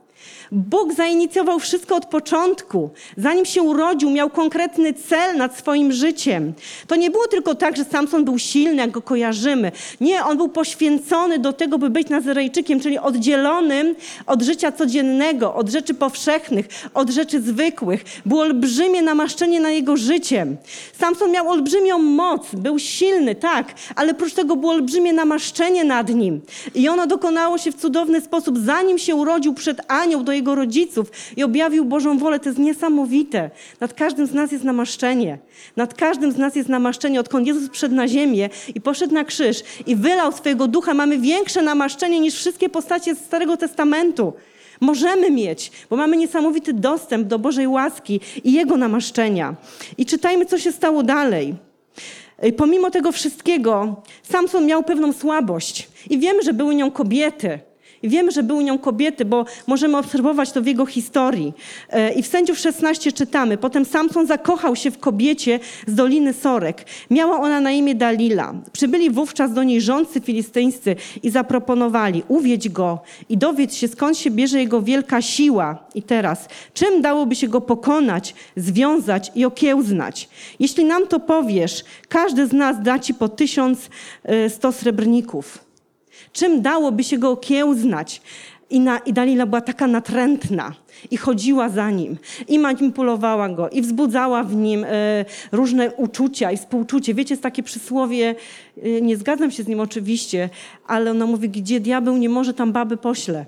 Bóg 0.51 0.93
zainicjował 0.93 1.59
wszystko 1.59 1.95
od 1.95 2.05
początku. 2.05 2.89
Zanim 3.17 3.45
się 3.45 3.61
urodził, 3.61 4.09
miał 4.09 4.29
konkretny 4.29 4.93
cel 4.93 5.37
nad 5.37 5.57
swoim 5.57 5.91
życiem. 5.91 6.53
To 6.87 6.95
nie 6.95 7.11
było 7.11 7.27
tylko 7.27 7.55
tak, 7.55 7.77
że 7.77 7.85
Samson 7.85 8.25
był 8.25 8.39
silny, 8.39 8.75
jak 8.75 8.91
go 8.91 9.01
kojarzymy. 9.01 9.71
Nie, 10.01 10.23
on 10.23 10.37
był 10.37 10.49
poświęcony 10.49 11.39
do 11.39 11.53
tego, 11.53 11.77
by 11.77 11.89
być 11.89 12.09
Nazarejczykiem, 12.09 12.79
czyli 12.79 12.97
oddzielonym 12.97 13.95
od 14.25 14.41
życia 14.41 14.71
codziennego, 14.71 15.53
od 15.53 15.69
rzeczy 15.69 15.93
powszechnych, 15.93 16.67
od 16.93 17.09
rzeczy 17.09 17.41
zwykłych. 17.41 18.03
Było 18.25 18.41
olbrzymie 18.41 19.01
namaszczenie 19.01 19.59
na 19.59 19.69
jego 19.69 19.97
życiem. 19.97 20.57
Samson 20.99 21.31
miał 21.31 21.49
olbrzymią 21.49 21.97
moc, 21.97 22.47
był 22.53 22.79
silny, 22.79 23.35
tak, 23.35 23.73
ale 23.95 24.11
oprócz 24.11 24.33
tego 24.33 24.55
było 24.55 24.71
olbrzymie 24.73 25.13
namaszczenie 25.13 25.83
nad 25.83 26.09
nim. 26.09 26.41
I 26.75 26.89
ono 26.89 27.07
dokonało 27.07 27.57
się 27.57 27.71
w 27.71 27.75
cudowny 27.75 28.21
sposób, 28.21 28.57
zanim 28.57 28.97
się 28.97 29.15
urodził 29.15 29.53
przed 29.53 29.91
anioł 29.91 30.23
do 30.23 30.38
swojego 30.39 30.55
rodziców 30.55 31.11
i 31.37 31.43
objawił 31.43 31.85
Bożą 31.85 32.17
wolę. 32.17 32.39
To 32.39 32.49
jest 32.49 32.59
niesamowite. 32.59 33.49
Nad 33.79 33.93
każdym 33.93 34.27
z 34.27 34.33
nas 34.33 34.51
jest 34.51 34.63
namaszczenie. 34.63 35.37
Nad 35.75 35.93
każdym 35.93 36.31
z 36.31 36.37
nas 36.37 36.55
jest 36.55 36.69
namaszczenie. 36.69 37.19
Odkąd 37.19 37.47
Jezus 37.47 37.69
przyszedł 37.69 37.95
na 37.95 38.07
ziemię 38.07 38.49
i 38.75 38.81
poszedł 38.81 39.13
na 39.13 39.23
krzyż 39.23 39.63
i 39.87 39.95
wylał 39.95 40.31
swojego 40.31 40.67
ducha, 40.67 40.93
mamy 40.93 41.17
większe 41.17 41.61
namaszczenie 41.61 42.19
niż 42.19 42.35
wszystkie 42.35 42.69
postacie 42.69 43.15
z 43.15 43.19
Starego 43.19 43.57
Testamentu. 43.57 44.33
Możemy 44.81 45.31
mieć, 45.31 45.71
bo 45.89 45.95
mamy 45.95 46.17
niesamowity 46.17 46.73
dostęp 46.73 47.27
do 47.27 47.39
Bożej 47.39 47.67
łaski 47.67 48.19
i 48.43 48.53
Jego 48.53 48.77
namaszczenia. 48.77 49.55
I 49.97 50.05
czytajmy, 50.05 50.45
co 50.45 50.57
się 50.57 50.71
stało 50.71 51.03
dalej. 51.03 51.55
Pomimo 52.57 52.91
tego 52.91 53.11
wszystkiego, 53.11 54.01
Samson 54.23 54.65
miał 54.65 54.83
pewną 54.83 55.13
słabość 55.13 55.89
i 56.09 56.19
wiemy, 56.19 56.43
że 56.43 56.53
były 56.53 56.75
nią 56.75 56.91
kobiety. 56.91 57.59
I 58.03 58.31
że 58.31 58.43
były 58.43 58.63
nią 58.63 58.77
kobiety, 58.77 59.25
bo 59.25 59.45
możemy 59.67 59.97
obserwować 59.97 60.51
to 60.51 60.61
w 60.61 60.65
jego 60.65 60.85
historii. 60.85 61.53
E, 61.89 62.13
I 62.13 62.23
w 62.23 62.27
Sędziów 62.27 62.59
16 62.59 63.11
czytamy. 63.11 63.57
Potem 63.57 63.85
Samson 63.85 64.27
zakochał 64.27 64.75
się 64.75 64.91
w 64.91 64.99
kobiecie 64.99 65.59
z 65.87 65.95
Doliny 65.95 66.33
Sorek. 66.33 66.85
Miała 67.09 67.39
ona 67.39 67.59
na 67.59 67.71
imię 67.71 67.95
Dalila. 67.95 68.53
Przybyli 68.71 69.09
wówczas 69.09 69.53
do 69.53 69.63
niej 69.63 69.81
rządcy 69.81 70.21
filistyńscy 70.21 70.95
i 71.23 71.29
zaproponowali, 71.29 72.23
uwiedź 72.27 72.69
go 72.69 72.99
i 73.29 73.37
dowiedz 73.37 73.73
się, 73.73 73.87
skąd 73.87 74.17
się 74.17 74.31
bierze 74.31 74.59
jego 74.59 74.81
wielka 74.81 75.21
siła. 75.21 75.77
I 75.95 76.03
teraz, 76.03 76.47
czym 76.73 77.01
dałoby 77.01 77.35
się 77.35 77.47
go 77.47 77.61
pokonać, 77.61 78.35
związać 78.55 79.31
i 79.35 79.45
okiełznać? 79.45 80.29
Jeśli 80.59 80.85
nam 80.85 81.07
to 81.07 81.19
powiesz, 81.19 81.83
każdy 82.09 82.47
z 82.47 82.53
nas 82.53 82.81
da 82.81 82.99
ci 82.99 83.13
po 83.13 83.29
tysiąc 83.29 83.89
e, 84.23 84.49
sto 84.49 84.71
srebrników. 84.71 85.68
Czym 86.33 86.61
dałoby 86.61 87.03
się 87.03 87.17
go 87.17 87.29
okiełznać? 87.31 88.21
I, 88.69 88.79
na, 88.79 88.97
I 88.97 89.13
Dalila 89.13 89.45
była 89.45 89.61
taka 89.61 89.87
natrętna 89.87 90.73
i 91.11 91.17
chodziła 91.17 91.69
za 91.69 91.91
nim 91.91 92.17
i 92.47 92.59
manipulowała 92.59 93.49
go 93.49 93.69
i 93.69 93.81
wzbudzała 93.81 94.43
w 94.43 94.55
nim 94.55 94.83
e, 94.83 95.25
różne 95.51 95.91
uczucia 95.91 96.51
i 96.51 96.57
współczucie. 96.57 97.13
Wiecie, 97.13 97.33
jest 97.33 97.43
takie 97.43 97.63
przysłowie, 97.63 98.35
e, 98.83 99.01
nie 99.01 99.17
zgadzam 99.17 99.51
się 99.51 99.63
z 99.63 99.67
nim 99.67 99.79
oczywiście, 99.79 100.49
ale 100.87 101.11
ona 101.11 101.25
mówi, 101.25 101.49
gdzie 101.49 101.79
diabeł 101.79 102.17
nie 102.17 102.29
może, 102.29 102.53
tam 102.53 102.71
baby 102.71 102.97
pośle. 102.97 103.45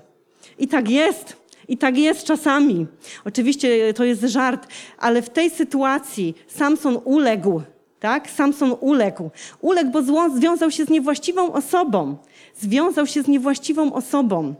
I 0.58 0.68
tak 0.68 0.90
jest. 0.90 1.36
I 1.68 1.78
tak 1.78 1.98
jest 1.98 2.24
czasami. 2.24 2.86
Oczywiście 3.24 3.94
to 3.94 4.04
jest 4.04 4.22
żart, 4.22 4.66
ale 4.98 5.22
w 5.22 5.30
tej 5.30 5.50
sytuacji 5.50 6.34
Samson 6.48 6.98
uległ. 7.04 7.62
Tak? 8.00 8.30
Samson 8.30 8.74
uległ. 8.80 9.30
Uległ, 9.60 9.90
bo 9.90 10.30
związał 10.30 10.70
się 10.70 10.84
z 10.84 10.88
niewłaściwą 10.88 11.52
osobą. 11.52 12.16
Związał 12.60 13.06
się 13.06 13.22
z 13.22 13.28
niewłaściwą 13.28 13.92
osobą. 13.92 14.54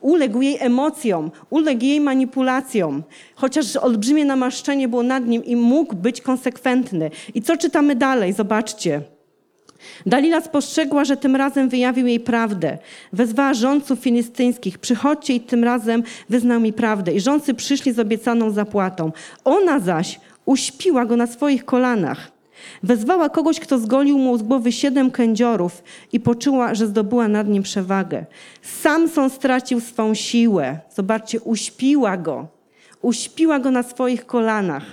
Uległ 0.00 0.42
jej 0.42 0.56
emocjom, 0.60 1.30
uległ 1.50 1.84
jej 1.84 2.00
manipulacjom, 2.00 3.02
chociaż 3.34 3.76
olbrzymie 3.76 4.24
namaszczenie 4.24 4.88
było 4.88 5.02
nad 5.02 5.26
nim 5.26 5.44
i 5.44 5.56
mógł 5.56 5.96
być 5.96 6.20
konsekwentny. 6.20 7.10
I 7.34 7.42
co 7.42 7.56
czytamy 7.56 7.96
dalej? 7.96 8.32
Zobaczcie. 8.32 9.02
Dalila 10.06 10.40
spostrzegła, 10.40 11.04
że 11.04 11.16
tym 11.16 11.36
razem 11.36 11.68
wyjawił 11.68 12.06
jej 12.06 12.20
prawdę. 12.20 12.78
Wezwała 13.12 13.54
rządców 13.54 13.98
filistyńskich. 13.98 14.78
Przychodźcie 14.78 15.34
i 15.34 15.40
tym 15.40 15.64
razem 15.64 16.02
wyznał 16.28 16.60
mi 16.60 16.72
prawdę. 16.72 17.12
I 17.12 17.20
rządcy 17.20 17.54
przyszli 17.54 17.92
z 17.92 17.98
obiecaną 17.98 18.50
zapłatą. 18.50 19.12
Ona 19.44 19.80
zaś 19.80 20.20
uśpiła 20.44 21.04
go 21.04 21.16
na 21.16 21.26
swoich 21.26 21.64
kolanach. 21.64 22.33
Wezwała 22.82 23.28
kogoś, 23.28 23.60
kto 23.60 23.78
zgolił 23.78 24.18
mu 24.18 24.38
z 24.38 24.42
głowy 24.42 24.72
siedem 24.72 25.10
kędziorów 25.10 25.82
i 26.12 26.20
poczuła, 26.20 26.74
że 26.74 26.86
zdobyła 26.86 27.28
nad 27.28 27.48
nim 27.48 27.62
przewagę. 27.62 28.24
Samson 28.62 29.30
stracił 29.30 29.80
swą 29.80 30.14
siłę. 30.14 30.78
Zobaczcie, 30.94 31.40
uśpiła 31.40 32.16
go. 32.16 32.46
Uśpiła 33.02 33.58
go 33.58 33.70
na 33.70 33.82
swoich 33.82 34.26
kolanach. 34.26 34.84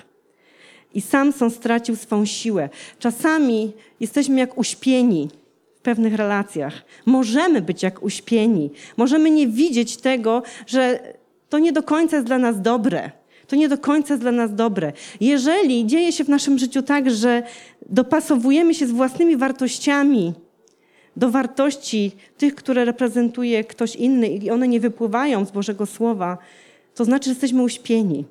I 0.94 1.02
Samson 1.02 1.52
stracił 1.52 1.96
swą 1.96 2.26
siłę. 2.26 2.70
Czasami 3.00 3.74
jesteśmy 4.00 4.40
jak 4.40 4.58
uśpieni 4.58 5.30
w 5.78 5.82
pewnych 5.82 6.16
relacjach. 6.16 6.74
Możemy 7.06 7.62
być 7.62 7.84
jak 7.84 8.04
uśpieni. 8.04 8.70
Możemy 8.98 9.32
nie 9.32 9.48
widzieć 9.48 9.98
tego, 9.98 10.44
że 10.68 11.00
to 11.50 11.60
nie 11.60 11.72
do 11.72 11.84
końca 11.84 12.16
jest 12.16 12.28
dla 12.28 12.38
nas 12.38 12.62
dobre. 12.62 13.12
To 13.52 13.56
nie 13.56 13.70
do 13.70 13.78
końca 13.78 14.14
jest 14.14 14.24
dla 14.24 14.32
nas 14.32 14.56
dobre. 14.56 14.94
Jeżeli 15.22 15.86
dzieje 15.86 16.12
się 16.12 16.24
w 16.24 16.30
naszym 16.30 16.60
życiu 16.60 16.82
tak, 16.82 17.12
że 17.12 17.44
dopasowujemy 17.90 18.74
się 18.74 18.88
z 18.88 18.92
własnymi 18.92 19.38
wartościami 19.38 20.34
do 21.16 21.30
wartości 21.30 22.12
tych, 22.38 22.56
które 22.56 22.86
reprezentuje 22.86 23.64
ktoś 23.64 23.96
inny 23.96 24.28
i 24.28 24.50
one 24.50 24.68
nie 24.68 24.80
wypływają 24.80 25.46
z 25.46 25.52
Bożego 25.52 25.86
Słowa, 25.86 26.38
to 26.96 27.06
znaczy, 27.06 27.26
że 27.26 27.32
jesteśmy 27.32 27.64
uśpieni. 27.64 28.26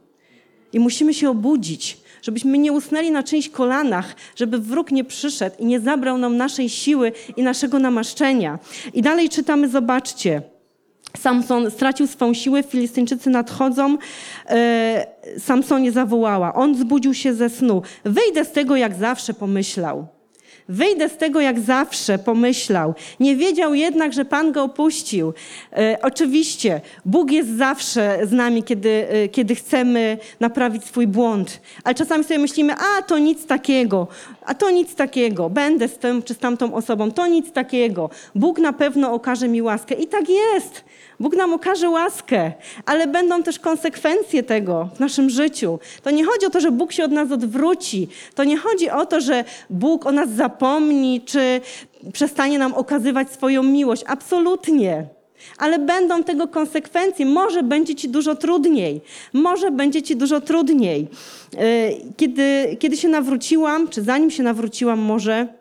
I 0.73 0.81
musimy 0.81 1.15
się 1.15 1.31
obudzić, 1.31 1.99
żebyśmy 2.23 2.59
nie 2.59 2.73
usnęli 2.73 3.11
na 3.11 3.23
czyichś 3.23 3.49
kolanach, 3.49 4.17
żeby 4.37 4.59
wróg 4.59 4.93
nie 4.93 5.05
przyszedł 5.05 5.57
i 5.59 5.67
nie 5.67 5.81
zabrał 5.81 6.19
nam 6.19 6.37
naszej 6.37 6.69
siły 6.69 7.12
i 7.37 7.43
naszego 7.43 7.79
namaszczenia. 7.79 8.59
I 8.95 9.03
dalej 9.03 9.29
czytamy, 9.29 9.69
zobaczcie. 9.69 10.43
Samson 11.19 11.71
stracił 11.71 12.07
swą 12.07 12.35
siłę, 12.35 12.62
Filistyńczycy 12.62 13.31
nadchodzą. 13.31 13.99
E, 14.49 15.07
Samsonie 15.38 15.93
zawołała. 15.93 16.55
On 16.55 16.75
zbudził 16.75 17.14
się 17.14 17.35
ze 17.35 17.49
snu. 17.50 17.83
Wyjdę 18.05 18.45
z 18.45 18.52
tego 18.52 18.76
jak 18.76 18.95
zawsze, 18.95 19.35
pomyślał. 19.35 20.20
Wyjdę 20.71 21.09
z 21.09 21.17
tego 21.17 21.41
jak 21.41 21.61
zawsze, 21.61 22.19
pomyślał. 22.19 22.95
Nie 23.21 23.37
wiedział 23.37 23.75
jednak, 23.75 24.12
że 24.12 24.25
Pan 24.25 24.53
go 24.53 24.62
opuścił. 24.62 25.33
E, 25.73 25.99
oczywiście, 26.03 26.81
Bóg 27.05 27.31
jest 27.31 27.57
zawsze 27.57 28.21
z 28.27 28.33
nami, 28.33 28.62
kiedy, 28.62 29.07
e, 29.09 29.29
kiedy 29.29 29.55
chcemy 29.55 30.19
naprawić 30.41 30.85
swój 30.85 31.07
błąd. 31.07 31.61
Ale 31.85 31.95
czasami 31.95 32.25
sobie 32.25 32.39
myślimy, 32.39 32.75
a 32.75 33.03
to 33.03 33.19
nic 33.19 33.47
takiego, 33.47 34.09
a 34.47 34.55
to 34.55 34.71
nic 34.71 34.95
takiego, 34.95 35.50
będę 35.50 35.89
z 35.89 35.99
tym 35.99 36.23
czy 36.23 36.35
z 36.35 36.39
tamtą 36.39 36.75
osobą, 36.75 37.11
to 37.11 37.27
nic 37.27 37.53
takiego. 37.53 38.11
Bóg 38.35 38.59
na 38.59 38.73
pewno 38.73 39.12
okaże 39.12 39.49
mi 39.49 39.62
łaskę. 39.62 39.95
I 39.95 40.07
tak 40.07 40.25
jest. 40.29 40.85
Bóg 41.21 41.37
nam 41.37 41.55
okaże 41.55 41.91
łaskę, 41.91 42.53
ale 42.87 43.07
będą 43.07 43.43
też 43.43 43.59
konsekwencje 43.59 44.43
tego 44.43 44.89
w 44.97 45.00
naszym 45.00 45.31
życiu. 45.31 45.79
To 46.03 46.11
nie 46.11 46.25
chodzi 46.25 46.47
o 46.47 46.50
to, 46.50 46.61
że 46.61 46.71
Bóg 46.71 46.93
się 46.93 47.05
od 47.05 47.12
nas 47.12 47.33
odwróci. 47.33 48.09
To 48.35 48.45
nie 48.45 48.57
chodzi 48.57 48.91
o 48.91 49.07
to, 49.07 49.21
że 49.21 49.45
Bóg 49.71 50.07
o 50.07 50.12
nas 50.12 50.31
zapomni, 50.31 51.21
czy 51.21 51.61
przestanie 52.12 52.59
nam 52.59 52.75
okazywać 52.75 53.33
swoją 53.33 53.62
miłość. 53.62 54.05
Absolutnie. 54.07 55.07
Ale 55.59 55.79
będą 55.79 56.25
tego 56.25 56.49
konsekwencje. 56.49 57.27
Może 57.27 57.62
będzie 57.62 57.95
ci 57.95 58.09
dużo 58.09 58.35
trudniej. 58.35 59.00
Może 59.33 59.71
będzie 59.71 60.03
ci 60.03 60.17
dużo 60.17 60.41
trudniej. 60.41 61.09
Yy, 61.53 61.61
Kiedy, 62.17 62.77
kiedy 62.79 62.97
się 62.97 63.09
nawróciłam, 63.09 63.89
czy 63.89 64.03
zanim 64.03 64.31
się 64.31 64.43
nawróciłam, 64.43 64.99
może 64.99 65.60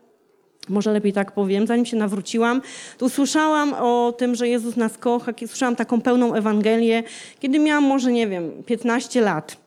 może 0.69 0.93
lepiej 0.93 1.13
tak 1.13 1.31
powiem, 1.31 1.67
zanim 1.67 1.85
się 1.85 1.97
nawróciłam, 1.97 2.61
to 2.97 3.05
usłyszałam 3.05 3.73
o 3.73 4.13
tym, 4.17 4.35
że 4.35 4.47
Jezus 4.47 4.75
nas 4.75 4.97
kocha, 4.97 5.31
słyszałam 5.47 5.75
taką 5.75 6.01
pełną 6.01 6.33
Ewangelię, 6.33 7.03
kiedy 7.39 7.59
miałam 7.59 7.83
może, 7.83 8.11
nie 8.11 8.27
wiem, 8.27 8.63
15 8.65 9.21
lat. 9.21 9.57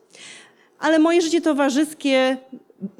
Ale 0.79 0.99
moje 0.99 1.21
życie 1.21 1.41
towarzyskie 1.41 2.37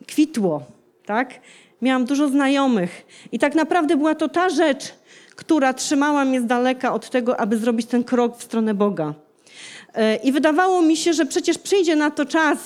kwitło, 0.07 0.63
tak? 1.05 1.39
Miałam 1.81 2.05
dużo 2.05 2.27
znajomych 2.27 3.05
i 3.31 3.39
tak 3.39 3.55
naprawdę 3.55 3.98
była 3.98 4.15
to 4.15 4.29
ta 4.29 4.50
rzecz, 4.50 4.93
która 5.36 5.74
trzymała 5.74 6.25
mnie 6.25 6.41
z 6.41 6.45
daleka 6.45 6.93
od 6.93 7.10
tego, 7.10 7.39
aby 7.39 7.57
zrobić 7.57 7.88
ten 7.88 8.03
krok 8.03 8.38
w 8.38 8.43
stronę 8.43 8.74
Boga. 8.74 9.13
E, 9.93 10.15
I 10.15 10.31
wydawało 10.31 10.81
mi 10.81 10.97
się, 10.97 11.13
że 11.13 11.25
przecież 11.25 11.57
przyjdzie 11.57 11.95
na 11.95 12.12
to 12.12 12.25
czas. 12.25 12.57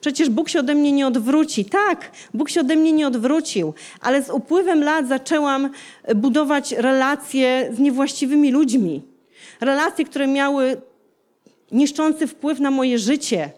Przecież 0.00 0.30
Bóg 0.30 0.48
się 0.48 0.60
ode 0.60 0.74
mnie 0.74 0.92
nie 0.92 1.06
odwróci. 1.06 1.64
Tak, 1.64 2.10
Bóg 2.34 2.50
się 2.50 2.60
ode 2.60 2.76
mnie 2.76 2.92
nie 2.92 3.06
odwrócił, 3.06 3.74
ale 4.00 4.22
z 4.22 4.30
upływem 4.30 4.84
lat 4.84 5.08
zaczęłam 5.08 5.70
budować 6.14 6.72
relacje 6.72 7.70
z 7.72 7.78
niewłaściwymi 7.78 8.50
ludźmi. 8.52 9.02
Relacje, 9.60 10.04
które 10.04 10.26
miały 10.26 10.76
niszczący 11.72 12.26
wpływ 12.26 12.60
na 12.60 12.70
moje 12.70 12.98
życie. 12.98 13.50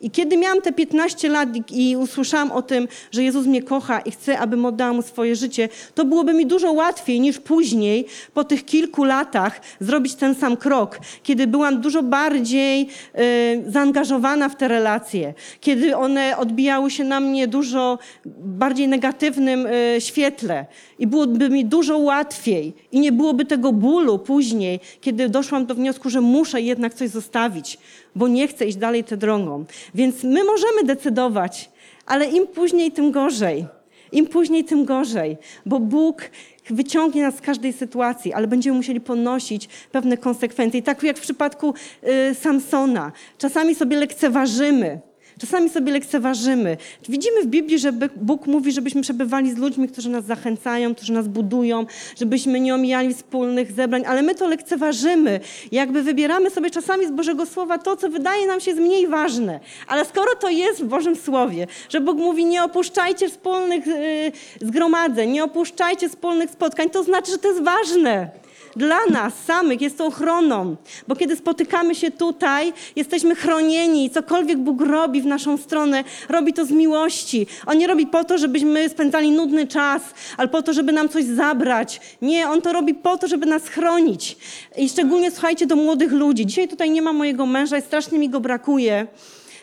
I 0.00 0.10
kiedy 0.10 0.36
miałam 0.36 0.60
te 0.60 0.72
15 0.72 1.28
lat 1.28 1.48
i, 1.70 1.96
usłyszałam 1.96 2.52
o 2.52 2.62
tym, 2.62 2.88
że 3.10 3.22
Jezus 3.22 3.46
mnie 3.46 3.62
kocha 3.62 4.00
i 4.00 4.10
chce, 4.10 4.38
abym 4.38 4.66
oddała 4.66 4.92
Mu 4.92 5.02
swoje 5.02 5.36
życie, 5.36 5.68
to 5.94 6.04
byłoby 6.04 6.34
mi 6.34 6.46
dużo 6.46 6.72
łatwiej 6.72 7.20
niż 7.20 7.38
później, 7.38 8.06
po 8.34 8.44
tych 8.44 8.64
kilku 8.64 9.04
latach, 9.04 9.60
zrobić 9.80 10.14
ten 10.14 10.34
sam 10.34 10.56
krok, 10.56 10.98
kiedy 11.22 11.46
byłam 11.46 11.80
dużo 11.80 12.02
bardziej 12.02 12.88
y, 13.18 13.64
zaangażowana 13.66 14.48
w 14.48 14.56
te 14.56 14.68
relacje, 14.68 15.34
kiedy 15.60 15.96
one 15.96 16.36
odbijały 16.36 16.90
się 16.90 17.04
na 17.04 17.20
mnie 17.20 17.48
dużo 17.48 17.98
bardziej 18.36 18.88
negatywnym 18.88 19.66
y, 19.66 20.00
świetle. 20.00 20.66
I 20.98 21.06
byłoby 21.06 21.50
mi 21.50 21.64
dużo 21.64 21.98
łatwiej 21.98 22.72
i 22.92 23.00
nie 23.00 23.12
byłoby 23.12 23.44
tego 23.44 23.72
bólu 23.72 24.18
później, 24.18 24.80
kiedy 25.00 25.28
doszłam 25.28 25.66
do 25.66 25.74
wniosku, 25.74 26.10
że 26.10 26.20
muszę 26.20 26.60
jednak 26.60 26.94
coś 26.94 27.10
zostawić, 27.10 27.78
bo 28.16 28.28
nie 28.28 28.48
chcę 28.48 28.66
iść 28.66 28.76
dalej 28.76 29.04
tą 29.04 29.16
drogą. 29.16 29.64
Więc 29.94 30.24
my 30.24 30.44
możemy 30.44 30.84
decydować, 30.84 31.70
ale 32.06 32.26
im 32.26 32.46
później, 32.46 32.92
tym 32.92 33.10
gorzej. 33.10 33.66
Im 34.12 34.26
później, 34.26 34.64
tym 34.64 34.84
gorzej, 34.84 35.36
bo 35.66 35.80
Bóg 35.80 36.30
wyciągnie 36.70 37.22
nas 37.22 37.36
z 37.36 37.40
każdej 37.40 37.72
sytuacji, 37.72 38.32
ale 38.32 38.46
będziemy 38.46 38.76
musieli 38.76 39.00
ponosić 39.00 39.68
pewne 39.92 40.16
konsekwencje. 40.16 40.80
I 40.80 40.82
tak 40.82 41.02
jak 41.02 41.18
w 41.18 41.20
przypadku 41.20 41.74
y, 42.30 42.34
Samsona, 42.34 43.12
czasami 43.38 43.74
sobie 43.74 43.96
lekceważymy. 43.96 45.00
Czasami 45.40 45.70
sobie 45.70 45.92
lekceważymy. 45.92 46.76
Widzimy 47.08 47.42
w 47.42 47.46
Biblii, 47.46 47.78
że 47.78 47.92
Bóg 48.16 48.46
mówi, 48.46 48.72
żebyśmy 48.72 49.02
przebywali 49.02 49.52
z 49.52 49.56
ludźmi, 49.56 49.88
którzy 49.88 50.10
nas 50.10 50.24
zachęcają, 50.24 50.94
którzy 50.94 51.12
nas 51.12 51.28
budują, 51.28 51.86
żebyśmy 52.18 52.60
nie 52.60 52.74
omijali 52.74 53.14
wspólnych 53.14 53.72
zebrań, 53.72 54.02
ale 54.06 54.22
my 54.22 54.34
to 54.34 54.48
lekceważymy. 54.48 55.40
Jakby 55.72 56.02
wybieramy 56.02 56.50
sobie 56.50 56.70
czasami 56.70 57.06
z 57.06 57.10
Bożego 57.10 57.46
Słowa 57.46 57.78
to, 57.78 57.96
co 57.96 58.08
wydaje 58.08 58.46
nam 58.46 58.60
się 58.60 58.70
jest 58.70 58.82
mniej 58.82 59.06
ważne. 59.08 59.60
Ale 59.86 60.04
skoro 60.04 60.34
to 60.40 60.48
jest 60.48 60.82
w 60.82 60.86
Bożym 60.86 61.16
Słowie, 61.16 61.66
że 61.88 62.00
Bóg 62.00 62.18
mówi, 62.18 62.44
nie 62.44 62.64
opuszczajcie 62.64 63.28
wspólnych 63.28 63.86
y, 63.86 64.32
zgromadzeń, 64.60 65.30
nie 65.30 65.44
opuszczajcie 65.44 66.08
wspólnych 66.08 66.50
spotkań, 66.50 66.90
to 66.90 67.04
znaczy, 67.04 67.32
że 67.32 67.38
to 67.38 67.48
jest 67.48 67.62
ważne. 67.62 68.45
Dla 68.76 69.06
nas 69.10 69.34
samych 69.44 69.80
jest 69.80 69.98
to 69.98 70.06
ochroną, 70.06 70.76
bo 71.08 71.16
kiedy 71.16 71.36
spotykamy 71.36 71.94
się 71.94 72.10
tutaj, 72.10 72.72
jesteśmy 72.96 73.34
chronieni 73.34 74.04
i 74.04 74.10
cokolwiek 74.10 74.58
Bóg 74.58 74.80
robi 74.80 75.22
w 75.22 75.26
naszą 75.26 75.56
stronę, 75.56 76.04
robi 76.28 76.52
to 76.52 76.64
z 76.64 76.70
miłości. 76.70 77.46
On 77.66 77.78
nie 77.78 77.86
robi 77.86 78.06
po 78.06 78.24
to, 78.24 78.38
żebyśmy 78.38 78.88
spędzali 78.88 79.30
nudny 79.30 79.66
czas, 79.66 80.02
ale 80.36 80.48
po 80.48 80.62
to, 80.62 80.72
żeby 80.72 80.92
nam 80.92 81.08
coś 81.08 81.24
zabrać. 81.24 82.00
Nie, 82.22 82.48
On 82.48 82.62
to 82.62 82.72
robi 82.72 82.94
po 82.94 83.18
to, 83.18 83.28
żeby 83.28 83.46
nas 83.46 83.68
chronić. 83.68 84.36
I 84.76 84.88
szczególnie 84.88 85.30
słuchajcie 85.30 85.66
do 85.66 85.76
młodych 85.76 86.12
ludzi. 86.12 86.46
Dzisiaj 86.46 86.68
tutaj 86.68 86.90
nie 86.90 87.02
ma 87.02 87.12
mojego 87.12 87.46
męża 87.46 87.78
i 87.78 87.82
strasznie 87.82 88.18
mi 88.18 88.28
go 88.28 88.40
brakuje, 88.40 89.06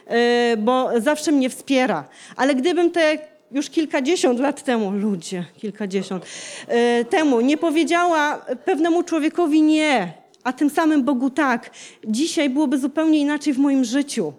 yy, 0.10 0.16
bo 0.58 0.90
zawsze 0.98 1.32
mnie 1.32 1.50
wspiera. 1.50 2.06
Ale 2.36 2.56
gdybym 2.56 2.92
te 2.92 3.33
już 3.54 3.70
kilkadziesiąt 3.70 4.40
lat 4.40 4.64
temu, 4.64 4.92
ludzie, 4.92 5.46
kilkadziesiąt, 5.58 6.26
e, 6.68 7.06
temu 7.06 7.42
nie 7.42 7.58
powiedziała 7.58 8.46
pewnemu 8.66 9.04
człowiekowi 9.04 9.62
nie, 9.62 10.14
a 10.44 10.54
tym 10.54 10.70
samym 10.70 11.04
Bogu 11.04 11.30
tak, 11.30 11.72
dzisiaj 12.08 12.50
byłoby 12.50 12.78
zupełnie 12.78 13.20
inaczej 13.20 13.54
w 13.54 13.58
moim 13.58 13.84
życiu. 13.84 14.34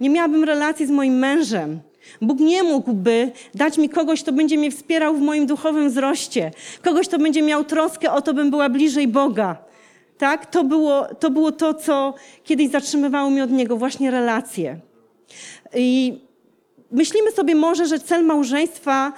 Nie 0.00 0.10
miałabym 0.10 0.44
relacji 0.44 0.86
z 0.86 0.90
moim 0.90 1.18
mężem. 1.18 1.80
Bóg 2.22 2.40
nie 2.40 2.62
mógłby 2.62 3.32
dać 3.54 3.78
mi 3.78 3.88
kogoś, 3.88 4.22
kto 4.22 4.32
będzie 4.32 4.58
mnie 4.58 4.70
wspierał 4.70 5.14
w 5.16 5.20
moim 5.20 5.46
duchowym 5.46 5.88
wzroście, 5.88 6.50
kogoś, 6.82 7.08
kto 7.08 7.18
będzie 7.18 7.42
miał 7.42 7.64
troskę 7.64 8.12
o 8.12 8.22
to, 8.22 8.34
bym 8.34 8.50
była 8.50 8.68
bliżej 8.68 9.08
Boga. 9.08 9.56
Tak? 10.18 10.46
To 10.46 10.64
było 10.64 11.06
to, 11.20 11.30
było 11.30 11.52
to 11.52 11.74
co 11.74 12.14
kiedyś 12.44 12.68
zatrzymywało 12.68 13.30
mnie 13.30 13.44
od 13.44 13.50
Niego, 13.50 13.76
właśnie 13.76 14.10
relacje. 14.10 14.78
I 15.74 16.18
myślimy 16.90 17.32
sobie 17.32 17.54
może, 17.54 17.86
że 17.86 17.98
cel 17.98 18.24
małżeństwa 18.24 19.12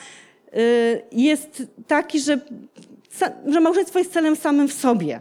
y, 0.55 1.03
jest 1.13 1.63
taki, 1.87 2.21
że, 2.21 2.39
że 3.47 3.61
małżeństwo 3.61 3.99
jest 3.99 4.13
celem 4.13 4.37
samym 4.37 4.69
w 4.69 4.73
sobie. 4.73 5.21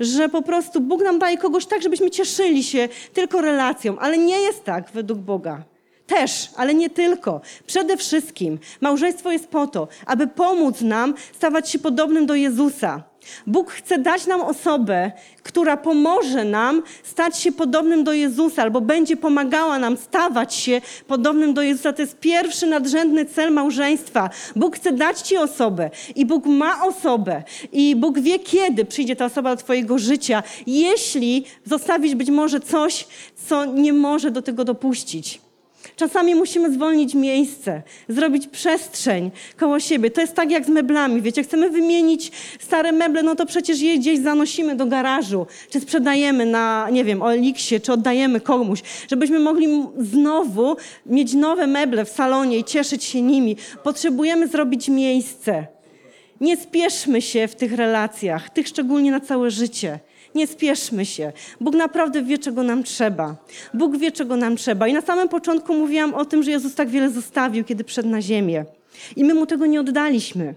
Że 0.00 0.28
po 0.28 0.42
prostu 0.42 0.80
Bóg 0.80 1.02
nam 1.02 1.18
daje 1.18 1.38
kogoś 1.38 1.66
tak, 1.66 1.82
żebyśmy 1.82 2.10
cieszyli 2.10 2.64
się 2.64 2.88
tylko 3.12 3.40
relacją, 3.40 3.98
ale 3.98 4.18
nie 4.18 4.40
jest 4.40 4.64
tak 4.64 4.90
według 4.90 5.18
Boga. 5.18 5.62
Też, 6.06 6.50
ale 6.56 6.74
nie 6.74 6.90
tylko. 6.90 7.40
Przede 7.66 7.96
wszystkim 7.96 8.58
małżeństwo 8.80 9.32
jest 9.32 9.48
po 9.48 9.66
to, 9.66 9.88
aby 10.06 10.26
pomóc 10.26 10.80
nam 10.80 11.14
stawać 11.34 11.70
się 11.70 11.78
podobnym 11.78 12.26
do 12.26 12.34
Jezusa. 12.34 13.02
Bóg 13.46 13.70
chce 13.70 13.98
dać 13.98 14.26
nam 14.26 14.40
osobę, 14.40 15.12
która 15.42 15.76
pomoże 15.76 16.44
nam 16.44 16.82
stać 17.02 17.38
się 17.38 17.52
podobnym 17.52 18.04
do 18.04 18.12
Jezusa, 18.12 18.62
albo 18.62 18.80
będzie 18.80 19.16
pomagała 19.16 19.78
nam 19.78 19.96
stawać 19.96 20.54
się 20.54 20.80
podobnym 21.06 21.54
do 21.54 21.62
Jezusa. 21.62 21.92
To 21.92 22.02
jest 22.02 22.20
pierwszy 22.20 22.66
nadrzędny 22.66 23.24
cel 23.24 23.52
małżeństwa. 23.52 24.30
Bóg 24.56 24.76
chce 24.76 24.92
dać 24.92 25.20
ci 25.20 25.36
osobę 25.36 25.90
i 26.14 26.26
Bóg 26.26 26.46
ma 26.46 26.86
osobę 26.86 27.42
i 27.72 27.96
Bóg 27.96 28.20
wie, 28.20 28.38
kiedy 28.38 28.84
przyjdzie 28.84 29.16
ta 29.16 29.24
osoba 29.24 29.56
do 29.56 29.62
twojego 29.62 29.98
życia, 29.98 30.42
jeśli 30.66 31.44
zostawić 31.64 32.14
być 32.14 32.30
może 32.30 32.60
coś, 32.60 33.06
co 33.48 33.64
nie 33.64 33.92
może 33.92 34.30
do 34.30 34.42
tego 34.42 34.64
dopuścić. 34.64 35.45
Czasami 35.96 36.34
musimy 36.34 36.72
zwolnić 36.72 37.14
miejsce, 37.14 37.82
zrobić 38.08 38.46
przestrzeń 38.46 39.30
koło 39.56 39.80
siebie. 39.80 40.10
To 40.10 40.20
jest 40.20 40.34
tak 40.34 40.50
jak 40.50 40.64
z 40.64 40.68
meblami. 40.68 41.22
Wiecie, 41.22 41.42
chcemy 41.42 41.70
wymienić 41.70 42.32
stare 42.60 42.92
meble, 42.92 43.22
no 43.22 43.34
to 43.34 43.46
przecież 43.46 43.80
je 43.80 43.98
gdzieś 43.98 44.18
zanosimy 44.18 44.76
do 44.76 44.86
garażu, 44.86 45.46
czy 45.70 45.80
sprzedajemy 45.80 46.46
na, 46.46 46.88
nie 46.92 47.04
wiem, 47.04 47.22
Oliksie, 47.22 47.80
czy 47.80 47.92
oddajemy 47.92 48.40
komuś, 48.40 48.82
żebyśmy 49.10 49.38
mogli 49.38 49.68
znowu 49.98 50.76
mieć 51.06 51.34
nowe 51.34 51.66
meble 51.66 52.04
w 52.04 52.08
salonie 52.08 52.58
i 52.58 52.64
cieszyć 52.64 53.04
się 53.04 53.22
nimi. 53.22 53.56
Potrzebujemy 53.84 54.48
zrobić 54.48 54.88
miejsce. 54.88 55.66
Nie 56.40 56.56
spieszmy 56.56 57.22
się 57.22 57.48
w 57.48 57.54
tych 57.54 57.72
relacjach, 57.72 58.50
tych 58.50 58.68
szczególnie 58.68 59.10
na 59.10 59.20
całe 59.20 59.50
życie. 59.50 59.98
Nie 60.36 60.46
spieszmy 60.46 61.06
się. 61.06 61.32
Bóg 61.60 61.74
naprawdę 61.74 62.22
wie, 62.22 62.38
czego 62.38 62.62
nam 62.62 62.82
trzeba. 62.82 63.36
Bóg 63.74 63.96
wie, 63.96 64.12
czego 64.12 64.36
nam 64.36 64.56
trzeba. 64.56 64.88
I 64.88 64.92
na 64.92 65.00
samym 65.00 65.28
początku 65.28 65.74
mówiłam 65.74 66.14
o 66.14 66.24
tym, 66.24 66.42
że 66.42 66.50
Jezus 66.50 66.74
tak 66.74 66.88
wiele 66.88 67.10
zostawił, 67.10 67.64
kiedy 67.64 67.84
wszedł 67.84 68.08
na 68.08 68.22
ziemię. 68.22 68.64
I 69.16 69.24
my 69.24 69.34
mu 69.34 69.46
tego 69.46 69.66
nie 69.66 69.80
oddaliśmy. 69.80 70.54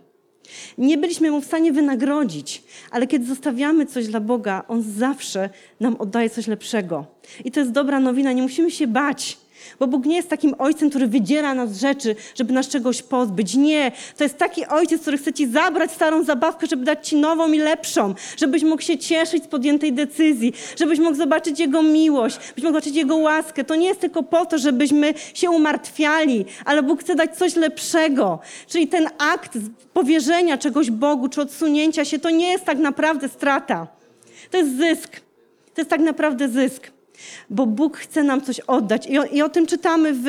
Nie 0.77 0.97
byliśmy 0.97 1.31
mu 1.31 1.41
w 1.41 1.45
stanie 1.45 1.71
wynagrodzić, 1.71 2.63
ale 2.91 3.07
kiedy 3.07 3.25
zostawiamy 3.25 3.85
coś 3.85 4.07
dla 4.07 4.19
Boga, 4.19 4.63
On 4.67 4.81
zawsze 4.81 5.49
nam 5.79 5.95
oddaje 5.95 6.29
coś 6.29 6.47
lepszego. 6.47 7.05
I 7.45 7.51
to 7.51 7.59
jest 7.59 7.71
dobra 7.71 7.99
nowina, 7.99 8.31
nie 8.31 8.41
musimy 8.41 8.71
się 8.71 8.87
bać. 8.87 9.37
Bo 9.79 9.87
Bóg 9.87 10.05
nie 10.05 10.15
jest 10.15 10.29
takim 10.29 10.55
ojcem, 10.57 10.89
który 10.89 11.07
wydziera 11.07 11.53
nas 11.53 11.71
z 11.71 11.81
rzeczy, 11.81 12.15
żeby 12.35 12.53
nas 12.53 12.67
czegoś 12.67 13.01
pozbyć. 13.01 13.55
Nie, 13.55 13.91
to 14.17 14.23
jest 14.23 14.37
taki 14.37 14.65
ojciec, 14.65 15.01
który 15.01 15.17
chce 15.17 15.33
ci 15.33 15.47
zabrać 15.47 15.91
starą 15.91 16.23
zabawkę, 16.23 16.67
żeby 16.67 16.85
dać 16.85 17.07
ci 17.07 17.15
nową 17.15 17.51
i 17.51 17.57
lepszą, 17.57 18.13
żebyś 18.37 18.63
mógł 18.63 18.81
się 18.81 18.97
cieszyć 18.97 19.43
z 19.43 19.47
podjętej 19.47 19.93
decyzji, 19.93 20.53
żebyś 20.79 20.99
mógł 20.99 21.15
zobaczyć 21.15 21.59
Jego 21.59 21.83
miłość, 21.83 22.35
żebyś 22.35 22.63
mógł 22.63 22.73
zobaczyć 22.73 22.95
Jego 22.95 23.15
łaskę. 23.15 23.63
To 23.63 23.75
nie 23.75 23.87
jest 23.87 23.99
tylko 23.99 24.23
po 24.23 24.45
to, 24.45 24.57
żebyśmy 24.57 25.13
się 25.33 25.49
umartwiali, 25.49 26.45
ale 26.65 26.83
Bóg 26.83 27.01
chce 27.01 27.15
dać 27.15 27.37
coś 27.37 27.55
lepszego. 27.55 28.39
Czyli 28.67 28.87
ten 28.87 29.07
akt 29.17 29.57
powierzenia 29.93 30.57
czegoś 30.57 30.91
Bogu, 30.91 31.29
czy 31.29 31.41
odsunięcia 31.41 32.05
się, 32.05 32.19
to 32.19 32.29
nie 32.29 32.51
jest 32.51 32.65
tak 32.65 32.77
naprawdę 32.77 33.29
strata. 33.29 33.87
To 34.51 34.57
jest 34.57 34.77
zysk. 34.77 35.21
To 35.73 35.81
jest 35.81 35.89
tak 35.89 36.01
naprawdę 36.01 36.49
zysk 36.49 36.98
bo 37.49 37.65
Bóg 37.65 37.97
chce 37.97 38.23
nam 38.23 38.41
coś 38.41 38.59
oddać. 38.59 39.07
I 39.07 39.19
o, 39.19 39.23
i 39.23 39.41
o 39.41 39.49
tym 39.49 39.65
czytamy 39.65 40.13
w, 40.13 40.23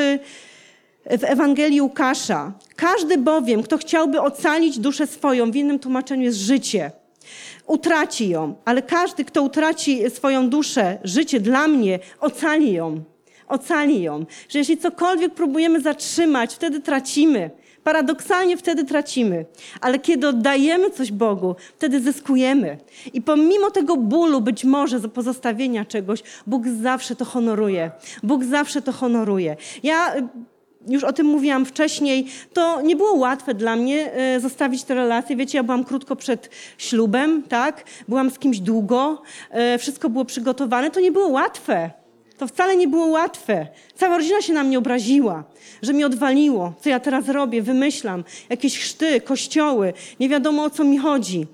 w 1.05 1.25
Ewangelii 1.25 1.81
Łukasza. 1.81 2.53
Każdy 2.77 3.19
bowiem, 3.19 3.63
kto 3.63 3.79
chciałby 3.79 4.21
ocalić 4.21 4.79
duszę 4.79 5.07
swoją, 5.07 5.51
w 5.51 5.57
innym 5.57 5.79
tłumaczeniu 5.79 6.23
jest 6.23 6.39
życie, 6.39 6.91
utraci 7.67 8.29
ją, 8.29 8.55
ale 8.65 8.83
każdy, 8.83 9.25
kto 9.25 9.43
utraci 9.43 10.11
swoją 10.11 10.49
duszę, 10.51 10.99
życie 11.05 11.41
dla 11.41 11.69
mnie, 11.69 11.99
ocali 12.21 12.73
ją. 12.73 13.05
Ocali 13.49 14.03
ją. 14.03 14.25
Że 14.49 14.59
jeśli 14.59 14.79
cokolwiek 14.79 15.35
próbujemy 15.35 15.81
zatrzymać, 15.81 16.55
wtedy 16.55 16.81
tracimy. 16.81 17.51
Paradoksalnie 17.85 18.57
wtedy 18.57 18.85
tracimy, 18.85 19.45
ale 19.81 19.99
kiedy 19.99 20.29
oddajemy 20.29 20.91
coś 20.91 21.13
Bogu, 21.13 21.57
wtedy 21.77 22.01
zyskujemy. 22.01 22.79
I 23.13 23.23
pomimo 23.23 23.71
tego 23.71 23.97
bólu, 23.97 24.41
być 24.41 24.65
może 24.65 25.01
pozostawienia 25.01 25.85
czegoś, 25.85 26.23
Bóg 26.47 26.69
zawsze 26.83 27.17
to 27.17 27.25
honoruje. 27.25 27.91
Bóg 28.23 28.45
zawsze 28.45 28.83
to 28.83 28.93
honoruje. 28.93 29.57
Ja 29.83 30.17
y, 30.17 30.29
już 30.89 31.05
o 31.05 31.13
tym 31.13 31.27
mówiłam 31.27 31.67
wcześniej, 31.67 32.27
to 32.53 32.81
nie 32.83 32.97
było 32.97 33.15
łatwe 33.15 33.55
dla 33.55 33.77
mnie 33.77 34.13
e, 34.13 34.41
zostawić 34.41 34.85
te 34.85 34.95
relacje. 34.95 35.37
Wiecie, 35.37 35.59
ja 35.59 35.65
byłam 35.65 35.85
krótko 35.85 36.17
przed 36.17 36.51
ślubem, 36.79 37.43
tak? 37.43 37.85
Byłam 38.09 38.31
z 38.31 38.39
kimś 38.39 38.59
długo, 38.59 39.23
e, 39.51 39.79
wszystko 39.79 40.11
było 40.11 40.25
przygotowane. 40.25 40.91
To 40.91 41.01
nie 41.01 41.13
było 41.13 41.29
łatwe. 41.29 42.00
To 42.41 42.47
wcale 42.47 42.77
nie 42.77 42.89
było 42.89 43.07
łatwe. 43.07 43.67
Cała 43.95 44.17
rodzina 44.17 44.43
się 44.43 44.53
na 44.53 44.65
mnie 44.65 44.79
obraziła, 44.79 45.45
że 45.83 45.93
mi 45.93 46.05
odwaliło, 46.05 46.73
co 46.81 46.89
ja 46.89 47.01
teraz 47.01 47.29
robię, 47.29 47.63
wymyślam, 47.63 48.25
jakieś 48.51 48.79
chrzty, 48.79 49.21
kościoły, 49.21 49.93
nie 50.21 50.29
wiadomo 50.29 50.65
o 50.65 50.71
co 50.71 50.85
mi 50.85 50.99
chodzi. 50.99 51.47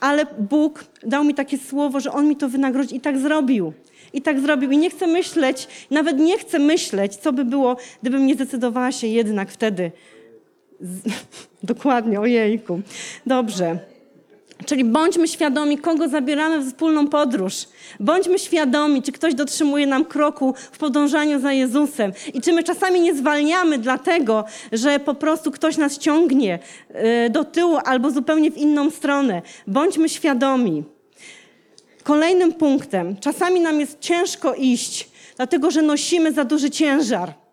Ale 0.00 0.26
Bóg 0.38 0.84
dał 1.02 1.24
mi 1.24 1.34
takie 1.34 1.58
słowo, 1.58 2.00
że 2.00 2.12
On 2.12 2.28
mi 2.28 2.36
to 2.36 2.48
wynagrodzi 2.48 2.96
i 2.96 3.00
tak 3.00 3.18
zrobił. 3.18 3.72
I 4.12 4.22
tak 4.22 4.40
zrobił. 4.40 4.70
I 4.70 4.78
nie 4.78 4.90
chcę 4.90 5.06
myśleć, 5.06 5.68
nawet 5.90 6.18
nie 6.18 6.38
chcę 6.38 6.58
myśleć, 6.58 7.16
co 7.16 7.32
by 7.32 7.44
było, 7.44 7.76
gdybym 8.02 8.26
nie 8.26 8.34
zdecydowała 8.34 8.92
się 8.92 9.06
jednak 9.06 9.50
wtedy. 9.50 9.92
Z... 10.80 11.02
Dokładnie, 11.62 12.20
ojejku. 12.20 12.80
Dobrze. 13.26 13.95
Czyli 14.64 14.84
bądźmy 14.84 15.28
świadomi, 15.28 15.78
kogo 15.78 16.08
zabieramy 16.08 16.60
w 16.60 16.66
wspólną 16.68 17.08
podróż. 17.08 17.54
Bądźmy 18.00 18.38
świadomi, 18.38 19.02
czy 19.02 19.12
ktoś 19.12 19.34
dotrzymuje 19.34 19.86
nam 19.86 20.04
kroku 20.04 20.54
w 20.72 20.78
podążaniu 20.78 21.40
za 21.40 21.52
Jezusem. 21.52 22.12
I 22.34 22.40
czy 22.40 22.52
my 22.52 22.62
czasami 22.62 23.00
nie 23.00 23.14
zwalniamy 23.14 23.78
dlatego, 23.78 24.44
że 24.72 25.00
po 25.00 25.14
prostu 25.14 25.50
ktoś 25.50 25.76
nas 25.76 25.98
ciągnie 25.98 26.58
y, 27.26 27.30
do 27.30 27.44
tyłu 27.44 27.76
albo 27.84 28.10
zupełnie 28.10 28.50
w 28.50 28.56
inną 28.56 28.90
stronę. 28.90 29.42
Bądźmy 29.66 30.08
świadomi. 30.08 30.84
Kolejnym 32.02 32.52
punktem, 32.52 33.16
czasami 33.16 33.60
nam 33.60 33.80
jest 33.80 34.00
ciężko 34.00 34.54
iść, 34.54 35.10
dlatego 35.36 35.70
że 35.70 35.82
nosimy 35.82 36.32
za 36.32 36.44
duży 36.44 36.70
ciężar. 36.70 37.45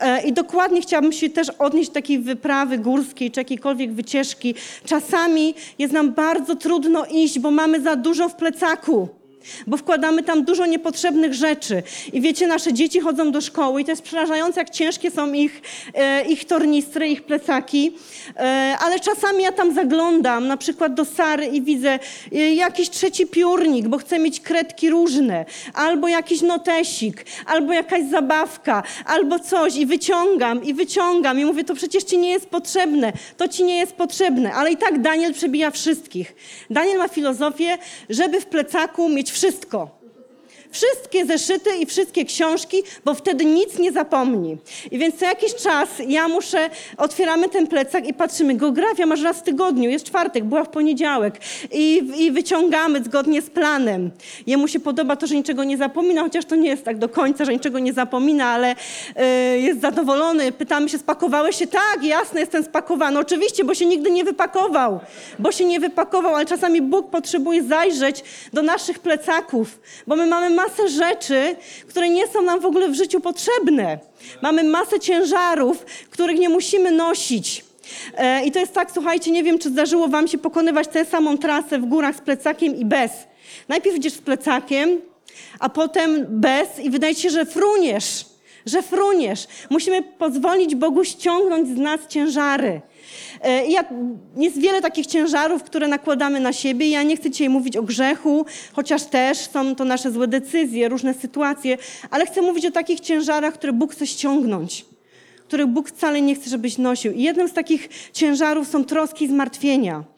E, 0.00 0.22
I 0.22 0.32
dokładnie 0.32 0.80
chciałabym 0.80 1.12
się 1.12 1.30
też 1.30 1.50
odnieść 1.50 1.88
do 1.90 1.94
takiej 1.94 2.18
wyprawy 2.18 2.78
górskiej 2.78 3.30
czy 3.30 3.40
jakiejkolwiek 3.40 3.92
wycieczki. 3.92 4.54
Czasami 4.84 5.54
jest 5.78 5.92
nam 5.92 6.12
bardzo 6.12 6.56
trudno 6.56 7.04
iść, 7.06 7.38
bo 7.38 7.50
mamy 7.50 7.80
za 7.80 7.96
dużo 7.96 8.28
w 8.28 8.34
plecaku 8.34 9.17
bo 9.66 9.76
wkładamy 9.76 10.22
tam 10.22 10.44
dużo 10.44 10.66
niepotrzebnych 10.66 11.34
rzeczy. 11.34 11.82
I 12.12 12.20
wiecie, 12.20 12.46
nasze 12.46 12.72
dzieci 12.72 13.00
chodzą 13.00 13.32
do 13.32 13.40
szkoły 13.40 13.80
i 13.80 13.84
to 13.84 13.90
jest 13.90 14.02
przerażające, 14.02 14.60
jak 14.60 14.70
ciężkie 14.70 15.10
są 15.10 15.32
ich, 15.32 15.62
e, 15.94 16.22
ich 16.22 16.44
tornistry, 16.44 17.08
ich 17.08 17.22
plecaki. 17.22 17.92
E, 18.36 18.76
ale 18.80 19.00
czasami 19.00 19.42
ja 19.42 19.52
tam 19.52 19.74
zaglądam, 19.74 20.46
na 20.46 20.56
przykład 20.56 20.94
do 20.94 21.04
Sary 21.04 21.46
i 21.46 21.62
widzę 21.62 21.98
e, 22.32 22.54
jakiś 22.54 22.90
trzeci 22.90 23.26
piórnik, 23.26 23.88
bo 23.88 23.98
chcę 23.98 24.18
mieć 24.18 24.40
kredki 24.40 24.90
różne, 24.90 25.44
albo 25.74 26.08
jakiś 26.08 26.42
notesik, 26.42 27.24
albo 27.46 27.72
jakaś 27.72 28.04
zabawka, 28.10 28.82
albo 29.06 29.38
coś 29.38 29.76
i 29.76 29.86
wyciągam, 29.86 30.64
i 30.64 30.74
wyciągam 30.74 31.40
i 31.40 31.44
mówię, 31.44 31.64
to 31.64 31.74
przecież 31.74 32.04
ci 32.04 32.18
nie 32.18 32.30
jest 32.30 32.46
potrzebne, 32.46 33.12
to 33.36 33.48
ci 33.48 33.64
nie 33.64 33.78
jest 33.78 33.92
potrzebne. 33.92 34.54
Ale 34.54 34.72
i 34.72 34.76
tak 34.76 35.02
Daniel 35.02 35.34
przebija 35.34 35.70
wszystkich. 35.70 36.34
Daniel 36.70 36.98
ma 36.98 37.08
filozofię, 37.08 37.78
żeby 38.10 38.40
w 38.40 38.46
plecaku 38.46 39.08
mieć 39.08 39.30
wszystko. 39.38 39.97
Wszystkie 40.70 41.26
zeszyty 41.26 41.70
i 41.80 41.86
wszystkie 41.86 42.24
książki, 42.24 42.82
bo 43.04 43.14
wtedy 43.14 43.44
nic 43.44 43.78
nie 43.78 43.92
zapomni. 43.92 44.56
I 44.90 44.98
więc 44.98 45.18
co 45.18 45.24
jakiś 45.24 45.54
czas 45.54 45.88
ja 46.08 46.28
muszę, 46.28 46.70
otwieramy 46.96 47.48
ten 47.48 47.66
plecak 47.66 48.08
i 48.08 48.14
patrzymy, 48.14 48.54
geografia 48.54 49.06
masz 49.06 49.22
raz 49.22 49.36
w 49.38 49.42
tygodniu, 49.42 49.90
jest 49.90 50.04
czwartek, 50.04 50.44
była 50.44 50.64
w 50.64 50.68
poniedziałek 50.68 51.40
i, 51.72 52.12
i 52.16 52.30
wyciągamy 52.30 53.04
zgodnie 53.04 53.42
z 53.42 53.50
planem. 53.50 54.10
Jemu 54.46 54.68
się 54.68 54.80
podoba 54.80 55.16
to, 55.16 55.26
że 55.26 55.34
niczego 55.34 55.64
nie 55.64 55.76
zapomina, 55.76 56.22
chociaż 56.22 56.44
to 56.44 56.56
nie 56.56 56.68
jest 56.68 56.84
tak 56.84 56.98
do 56.98 57.08
końca, 57.08 57.44
że 57.44 57.52
niczego 57.52 57.78
nie 57.78 57.92
zapomina, 57.92 58.46
ale 58.46 58.72
y, 58.74 59.58
jest 59.58 59.80
zadowolony. 59.80 60.52
Pytamy 60.52 60.88
się, 60.88 60.98
spakowałeś 60.98 61.56
się? 61.56 61.66
Tak, 61.66 62.04
jasne, 62.04 62.40
jestem 62.40 62.64
spakowany. 62.64 63.18
Oczywiście, 63.18 63.64
bo 63.64 63.74
się 63.74 63.86
nigdy 63.86 64.10
nie 64.10 64.24
wypakował, 64.24 65.00
bo 65.38 65.52
się 65.52 65.64
nie 65.64 65.80
wypakował, 65.80 66.34
ale 66.34 66.46
czasami 66.46 66.82
Bóg 66.82 67.10
potrzebuje 67.10 67.62
zajrzeć 67.62 68.24
do 68.52 68.62
naszych 68.62 68.98
plecaków, 68.98 69.80
bo 70.06 70.16
my 70.16 70.26
mamy 70.26 70.50
masę 70.62 70.88
rzeczy, 70.88 71.56
które 71.88 72.08
nie 72.08 72.26
są 72.28 72.42
nam 72.42 72.60
w 72.60 72.66
ogóle 72.66 72.88
w 72.88 72.94
życiu 72.94 73.20
potrzebne. 73.20 73.98
Mamy 74.42 74.64
masę 74.64 75.00
ciężarów, 75.00 75.84
których 76.10 76.38
nie 76.38 76.48
musimy 76.48 76.90
nosić. 76.90 77.64
E, 78.16 78.44
I 78.46 78.52
to 78.52 78.58
jest 78.58 78.72
tak, 78.72 78.90
słuchajcie, 78.90 79.30
nie 79.30 79.44
wiem, 79.44 79.58
czy 79.58 79.68
zdarzyło 79.70 80.08
wam 80.08 80.28
się 80.28 80.38
pokonywać 80.38 80.88
tę 80.88 81.04
samą 81.04 81.38
trasę 81.38 81.78
w 81.78 81.84
górach 81.86 82.16
z 82.16 82.20
plecakiem 82.20 82.76
i 82.76 82.84
bez. 82.84 83.12
Najpierw 83.68 83.96
idziesz 83.96 84.12
z 84.12 84.18
plecakiem, 84.18 85.00
a 85.60 85.68
potem 85.68 86.26
bez 86.28 86.78
i 86.78 86.90
wydaje 86.90 87.14
się, 87.14 87.30
że 87.30 87.46
fruniesz, 87.46 88.24
że 88.66 88.82
fruniesz. 88.82 89.46
Musimy 89.70 90.02
pozwolić 90.02 90.74
Bogu 90.74 91.04
ściągnąć 91.04 91.68
z 91.68 91.78
nas 91.78 92.00
ciężary. 92.08 92.80
E, 93.42 93.66
ja, 93.66 93.84
jest 94.36 94.60
wiele 94.60 94.82
takich 94.82 95.06
ciężarów, 95.06 95.62
które 95.62 95.88
nakładamy 95.88 96.40
na 96.40 96.52
siebie. 96.52 96.88
Ja 96.90 97.02
nie 97.02 97.16
chcę 97.16 97.30
dzisiaj 97.30 97.48
mówić 97.48 97.76
o 97.76 97.82
grzechu, 97.82 98.46
chociaż 98.72 99.04
też 99.04 99.38
są 99.38 99.74
to 99.74 99.84
nasze 99.84 100.10
złe 100.10 100.28
decyzje, 100.28 100.88
różne 100.88 101.14
sytuacje, 101.14 101.78
ale 102.10 102.26
chcę 102.26 102.42
mówić 102.42 102.66
o 102.66 102.70
takich 102.70 103.00
ciężarach, 103.00 103.54
które 103.54 103.72
Bóg 103.72 103.92
chce 103.92 104.06
ściągnąć, 104.06 104.84
których 105.46 105.66
Bóg 105.66 105.88
wcale 105.88 106.20
nie 106.20 106.34
chce, 106.34 106.50
żebyś 106.50 106.78
nosił. 106.78 107.12
I 107.12 107.22
jednym 107.22 107.48
z 107.48 107.52
takich 107.52 107.88
ciężarów 108.12 108.68
są 108.68 108.84
troski 108.84 109.24
i 109.24 109.28
zmartwienia. 109.28 110.17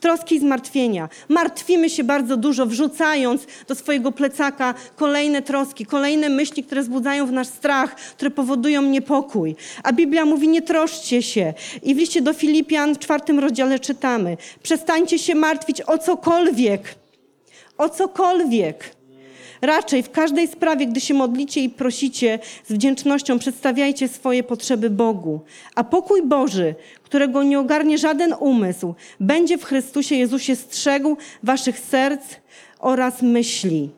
Troski 0.00 0.34
i 0.34 0.40
zmartwienia. 0.40 1.08
Martwimy 1.28 1.90
się 1.90 2.04
bardzo 2.04 2.36
dużo, 2.36 2.66
wrzucając 2.66 3.46
do 3.68 3.74
swojego 3.74 4.12
plecaka 4.12 4.74
kolejne 4.96 5.42
troski, 5.42 5.86
kolejne 5.86 6.28
myśli, 6.28 6.64
które 6.64 6.82
wzbudzają 6.82 7.26
w 7.26 7.32
nas 7.32 7.48
strach, 7.48 7.94
które 7.94 8.30
powodują 8.30 8.82
niepokój. 8.82 9.56
A 9.82 9.92
Biblia 9.92 10.24
mówi: 10.24 10.48
nie 10.48 10.62
troszcie 10.62 11.22
się. 11.22 11.54
I 11.82 11.94
w 11.94 11.98
liście 11.98 12.22
do 12.22 12.32
Filipian 12.32 12.94
w 12.94 12.98
czwartym 12.98 13.38
rozdziale 13.38 13.78
czytamy: 13.78 14.36
przestańcie 14.62 15.18
się 15.18 15.34
martwić 15.34 15.82
o 15.82 15.98
cokolwiek. 15.98 16.94
O 17.78 17.88
cokolwiek. 17.88 18.99
Raczej 19.62 20.02
w 20.02 20.10
każdej 20.10 20.48
sprawie, 20.48 20.86
gdy 20.86 21.00
się 21.00 21.14
modlicie 21.14 21.60
i 21.60 21.68
prosicie, 21.68 22.38
z 22.64 22.72
wdzięcznością 22.72 23.38
przedstawiajcie 23.38 24.08
swoje 24.08 24.42
potrzeby 24.42 24.90
Bogu. 24.90 25.40
A 25.74 25.84
pokój 25.84 26.22
Boży, 26.22 26.74
którego 27.02 27.42
nie 27.42 27.58
ogarnie 27.60 27.98
żaden 27.98 28.34
umysł, 28.40 28.94
będzie 29.20 29.58
w 29.58 29.64
Chrystusie 29.64 30.14
Jezusie 30.14 30.56
strzegł 30.56 31.16
waszych 31.42 31.78
serc 31.78 32.22
oraz 32.78 33.22
myśli. 33.22 33.90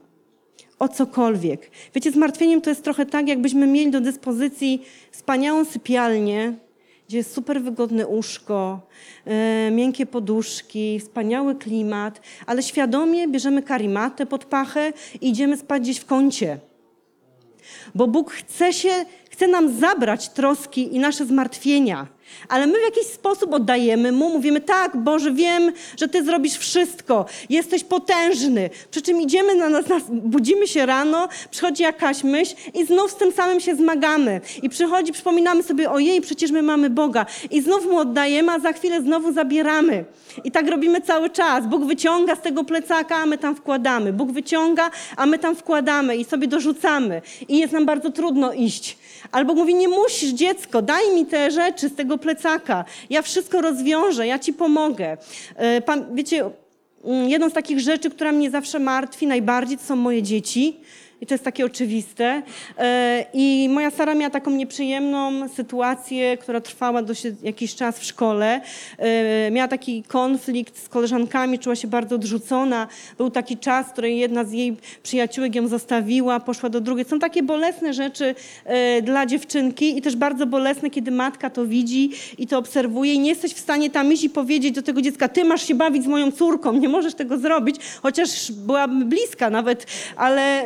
O 0.78 0.88
cokolwiek. 0.88 1.70
Wiecie, 1.94 2.10
zmartwieniem 2.10 2.60
to 2.60 2.70
jest 2.70 2.84
trochę 2.84 3.06
tak, 3.06 3.28
jakbyśmy 3.28 3.66
mieli 3.66 3.90
do 3.90 4.00
dyspozycji 4.00 4.82
wspaniałą 5.10 5.64
sypialnię, 5.64 6.54
gdzie 7.12 7.18
jest 7.18 7.34
super 7.34 7.62
wygodne 7.62 8.06
łóżko, 8.06 8.80
e, 9.24 9.70
miękkie 9.70 10.06
poduszki, 10.06 11.00
wspaniały 11.00 11.54
klimat, 11.54 12.20
ale 12.46 12.62
świadomie 12.62 13.28
bierzemy 13.28 13.62
karimatę 13.62 14.26
pod 14.26 14.44
pachę 14.44 14.92
i 15.20 15.28
idziemy 15.28 15.56
spać 15.56 15.82
gdzieś 15.82 15.98
w 15.98 16.06
kącie. 16.06 16.58
Bo 17.94 18.06
Bóg 18.06 18.30
chce, 18.32 18.72
się, 18.72 19.04
chce 19.30 19.48
nam 19.48 19.78
zabrać 19.78 20.28
troski 20.28 20.96
i 20.96 20.98
nasze 20.98 21.26
zmartwienia. 21.26 22.06
Ale 22.48 22.66
my 22.66 22.78
w 22.78 22.82
jakiś 22.82 23.06
sposób 23.06 23.52
oddajemy 23.52 24.12
Mu, 24.12 24.28
mówimy 24.28 24.60
tak, 24.60 24.96
Boże, 24.96 25.32
wiem, 25.32 25.72
że 25.96 26.08
Ty 26.08 26.24
zrobisz 26.24 26.56
wszystko, 26.56 27.26
jesteś 27.50 27.84
potężny. 27.84 28.70
Przy 28.90 29.02
czym 29.02 29.20
idziemy 29.20 29.54
na 29.54 29.68
nas, 29.68 29.88
nas 29.88 30.02
budzimy 30.10 30.66
się 30.66 30.86
rano, 30.86 31.28
przychodzi 31.50 31.82
jakaś 31.82 32.24
myśl 32.24 32.54
i 32.74 32.86
znów 32.86 33.10
z 33.10 33.16
tym 33.16 33.32
samym 33.32 33.60
się 33.60 33.74
zmagamy. 33.74 34.40
I 34.62 34.68
przychodzi, 34.68 35.12
przypominamy 35.12 35.62
sobie, 35.62 35.90
ojej, 35.90 36.20
przecież 36.20 36.50
my 36.50 36.62
mamy 36.62 36.90
Boga. 36.90 37.26
I 37.50 37.60
znów 37.60 37.86
Mu 37.86 37.98
oddajemy, 37.98 38.52
a 38.52 38.58
za 38.58 38.72
chwilę 38.72 39.02
znowu 39.02 39.32
zabieramy. 39.32 40.04
I 40.44 40.50
tak 40.50 40.68
robimy 40.68 41.00
cały 41.00 41.30
czas. 41.30 41.66
Bóg 41.66 41.84
wyciąga 41.84 42.36
z 42.36 42.40
tego 42.40 42.64
plecaka, 42.64 43.16
a 43.16 43.26
my 43.26 43.38
tam 43.38 43.54
wkładamy. 43.56 44.12
Bóg 44.12 44.32
wyciąga, 44.32 44.90
a 45.16 45.26
my 45.26 45.38
tam 45.38 45.56
wkładamy 45.56 46.16
i 46.16 46.24
sobie 46.24 46.48
dorzucamy. 46.48 47.22
I 47.48 47.58
jest 47.58 47.72
nam 47.72 47.86
bardzo 47.86 48.10
trudno 48.10 48.52
iść. 48.52 48.98
Albo 49.32 49.54
mówi, 49.54 49.74
nie 49.74 49.88
musisz, 49.88 50.30
dziecko, 50.30 50.82
daj 50.82 51.14
mi 51.14 51.26
te 51.26 51.50
rzeczy 51.50 51.88
z 51.88 51.94
tego 51.94 52.18
plecaka. 52.22 52.84
Ja 53.10 53.22
wszystko 53.22 53.60
rozwiążę, 53.60 54.26
ja 54.26 54.38
ci 54.38 54.52
pomogę. 54.52 55.16
E, 55.56 55.80
pan, 55.80 56.14
wiecie, 56.14 56.50
mm, 57.04 57.28
jedną 57.28 57.50
z 57.50 57.52
takich 57.52 57.80
rzeczy, 57.80 58.10
która 58.10 58.32
mnie 58.32 58.50
zawsze 58.50 58.78
martwi 58.78 59.26
najbardziej, 59.26 59.78
to 59.78 59.84
są 59.84 59.96
moje 59.96 60.22
dzieci. 60.22 60.80
I 61.22 61.26
to 61.26 61.34
jest 61.34 61.44
takie 61.44 61.66
oczywiste. 61.66 62.42
E, 62.78 63.24
I 63.34 63.68
moja 63.68 63.90
Sara 63.90 64.14
miała 64.14 64.30
taką 64.30 64.50
nieprzyjemną 64.50 65.48
sytuację, 65.48 66.36
która 66.36 66.60
trwała 66.60 67.02
dosyć 67.02 67.34
jakiś 67.42 67.74
czas 67.74 67.98
w 67.98 68.04
szkole. 68.04 68.60
E, 68.98 69.50
miała 69.50 69.68
taki 69.68 70.02
konflikt 70.02 70.84
z 70.84 70.88
koleżankami, 70.88 71.58
czuła 71.58 71.76
się 71.76 71.88
bardzo 71.88 72.14
odrzucona. 72.14 72.88
Był 73.18 73.30
taki 73.30 73.56
czas, 73.56 73.86
w 73.86 73.92
którym 73.92 74.10
jedna 74.10 74.44
z 74.44 74.52
jej 74.52 74.76
przyjaciółek 75.02 75.54
ją 75.54 75.68
zostawiła, 75.68 76.40
poszła 76.40 76.68
do 76.68 76.80
drugiej. 76.80 77.04
Są 77.04 77.18
takie 77.18 77.42
bolesne 77.42 77.94
rzeczy 77.94 78.34
e, 78.64 79.02
dla 79.02 79.26
dziewczynki 79.26 79.98
i 79.98 80.02
też 80.02 80.16
bardzo 80.16 80.46
bolesne, 80.46 80.90
kiedy 80.90 81.10
matka 81.10 81.50
to 81.50 81.66
widzi 81.66 82.10
i 82.38 82.46
to 82.46 82.58
obserwuje 82.58 83.14
i 83.14 83.18
nie 83.18 83.30
jesteś 83.30 83.54
w 83.54 83.60
stanie 83.60 83.90
tam 83.90 84.12
iść 84.12 84.24
i 84.24 84.30
powiedzieć 84.30 84.74
do 84.74 84.82
tego 84.82 85.02
dziecka, 85.02 85.28
ty 85.28 85.44
masz 85.44 85.68
się 85.68 85.74
bawić 85.74 86.04
z 86.04 86.06
moją 86.06 86.32
córką, 86.32 86.72
nie 86.72 86.88
możesz 86.88 87.14
tego 87.14 87.38
zrobić, 87.38 87.76
chociaż 88.02 88.52
byłabym 88.52 89.08
bliska 89.08 89.50
nawet, 89.50 89.86
ale 90.16 90.64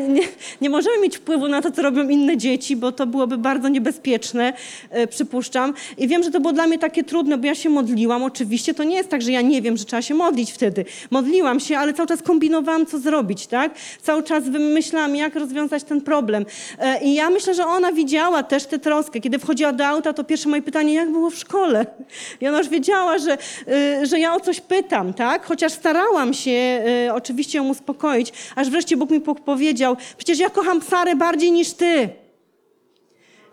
nie, 0.00 0.22
nie, 0.60 0.70
możemy 0.70 0.98
mieć 0.98 1.16
wpływu 1.16 1.48
na 1.48 1.62
to, 1.62 1.70
co 1.70 1.82
robią 1.82 2.08
inne 2.08 2.36
dzieci, 2.36 2.76
bo 2.76 2.92
to 2.92 3.06
byłoby 3.06 3.38
bardzo 3.38 3.68
niebezpieczne, 3.68 4.52
e, 4.90 5.06
przypuszczam. 5.06 5.74
I 5.98 6.08
wiem, 6.08 6.22
że 6.22 6.30
to 6.30 6.40
było 6.40 6.52
dla 6.52 6.66
mnie 6.66 6.78
takie 6.78 7.04
trudne, 7.04 7.38
bo 7.38 7.46
ja 7.46 7.54
się 7.54 7.70
modliłam. 7.70 8.22
Oczywiście 8.22 8.74
to 8.74 8.84
nie 8.84 8.96
jest 8.96 9.08
tak, 9.08 9.22
że 9.22 9.32
ja 9.32 9.40
nie 9.40 9.62
wiem, 9.62 9.76
że 9.76 9.84
trzeba 9.84 10.02
się 10.02 10.14
modlić 10.14 10.52
wtedy. 10.52 10.84
Modliłam 11.10 11.60
się, 11.60 11.78
ale 11.78 11.94
cały 11.94 12.08
czas 12.08 12.22
kombinowałam, 12.22 12.86
co 12.86 12.98
zrobić, 12.98 13.46
tak? 13.46 13.74
Cały 14.02 14.22
czas 14.22 14.48
wymyślałam, 14.48 15.16
jak 15.16 15.34
rozwiązać 15.34 15.82
ten 15.82 16.00
problem. 16.00 16.46
E, 16.78 17.04
I 17.04 17.14
ja 17.14 17.30
myślę, 17.30 17.54
że 17.54 17.66
ona 17.66 17.92
widziała 17.92 18.42
też 18.42 18.66
tę 18.66 18.78
troskę. 18.78 19.20
Kiedy 19.20 19.38
wchodziła 19.38 19.72
do 19.72 19.86
auta, 19.86 20.12
to 20.12 20.24
pierwsze 20.24 20.48
moje 20.48 20.62
pytanie, 20.62 20.94
jak 20.94 21.10
było 21.10 21.30
w 21.30 21.34
szkole? 21.34 21.86
I 22.40 22.48
ona 22.48 22.58
już 22.58 22.68
wiedziała, 22.68 23.18
że, 23.18 23.38
e, 23.68 24.06
że 24.06 24.18
ja 24.18 24.34
o 24.34 24.40
coś 24.40 24.60
pytam, 24.60 25.14
tak? 25.14 25.46
Chociaż 25.46 25.72
starałam 25.72 26.34
się 26.34 26.50
e, 26.50 27.14
oczywiście 27.14 27.58
ją 27.58 27.68
uspokoić, 27.68 28.32
aż 28.56 28.70
wreszcie 28.70 28.96
Bóg 28.96 29.10
mi 29.10 29.20
powiedział, 29.20 29.85
przecież 30.16 30.38
ja 30.38 30.50
kocham 30.50 30.82
Sarę 30.82 31.16
bardziej 31.16 31.52
niż 31.52 31.72
ty. 31.72 32.08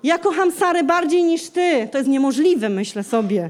Ja 0.03 0.17
kocham 0.17 0.51
Sarę 0.51 0.83
bardziej 0.83 1.23
niż 1.23 1.49
ty. 1.49 1.87
To 1.91 1.97
jest 1.97 2.09
niemożliwe, 2.09 2.69
myślę 2.69 3.03
sobie. 3.03 3.49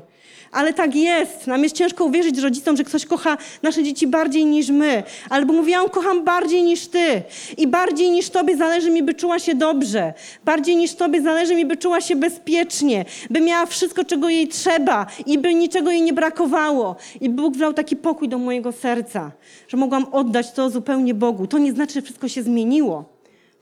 Ale 0.54 0.74
tak 0.74 0.96
jest. 0.96 1.48
Nam 1.48 1.64
jest 1.64 1.76
ciężko 1.76 2.06
uwierzyć 2.06 2.38
rodzicom, 2.38 2.78
że 2.78 2.84
ktoś 2.84 3.06
kocha 3.06 3.38
nasze 3.64 3.84
dzieci 3.84 4.08
bardziej 4.08 4.46
niż 4.46 4.70
my. 4.70 5.04
Albo 5.30 5.54
mówi, 5.54 5.72
ja 5.72 5.78
ją 5.78 5.90
kocham 5.90 6.24
bardziej 6.24 6.64
niż 6.64 6.88
ty. 6.88 7.22
I 7.58 7.68
bardziej 7.68 8.12
niż 8.12 8.30
tobie 8.30 8.58
zależy 8.58 8.92
mi, 8.92 9.04
by 9.04 9.14
czuła 9.14 9.40
się 9.40 9.56
dobrze. 9.56 10.14
Bardziej 10.46 10.76
niż 10.76 10.96
tobie 10.96 11.22
zależy 11.22 11.56
mi, 11.56 11.66
by 11.66 11.78
czuła 11.78 12.02
się 12.02 12.16
bezpiecznie. 12.16 13.06
By 13.30 13.42
miała 13.42 13.66
wszystko, 13.66 14.06
czego 14.06 14.30
jej 14.30 14.48
trzeba. 14.48 15.06
I 15.26 15.38
by 15.38 15.54
niczego 15.54 15.92
jej 15.92 16.02
nie 16.02 16.14
brakowało. 16.14 16.96
I 17.22 17.30
Bóg 17.30 17.58
wlał 17.58 17.74
taki 17.74 17.96
pokój 17.96 18.30
do 18.30 18.38
mojego 18.38 18.72
serca, 18.72 19.32
że 19.68 19.78
mogłam 19.78 20.06
oddać 20.12 20.52
to 20.52 20.70
zupełnie 20.70 21.14
Bogu. 21.14 21.48
To 21.48 21.58
nie 21.58 21.72
znaczy, 21.72 21.94
że 21.94 22.02
wszystko 22.02 22.28
się 22.28 22.44
zmieniło. 22.44 23.13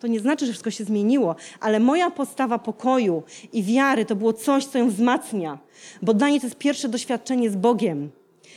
To 0.01 0.07
nie 0.07 0.19
znaczy, 0.19 0.45
że 0.45 0.51
wszystko 0.51 0.71
się 0.71 0.83
zmieniło, 0.83 1.35
ale 1.59 1.79
moja 1.79 2.11
postawa 2.11 2.59
pokoju 2.59 3.23
i 3.53 3.63
wiary 3.63 4.05
to 4.05 4.15
było 4.15 4.33
coś, 4.33 4.65
co 4.65 4.77
ją 4.77 4.89
wzmacnia, 4.89 5.59
bo 6.01 6.13
dla 6.13 6.29
niej 6.29 6.39
to 6.39 6.45
jest 6.45 6.57
pierwsze 6.57 6.89
doświadczenie 6.89 7.49
z 7.49 7.55
Bogiem. 7.55 8.09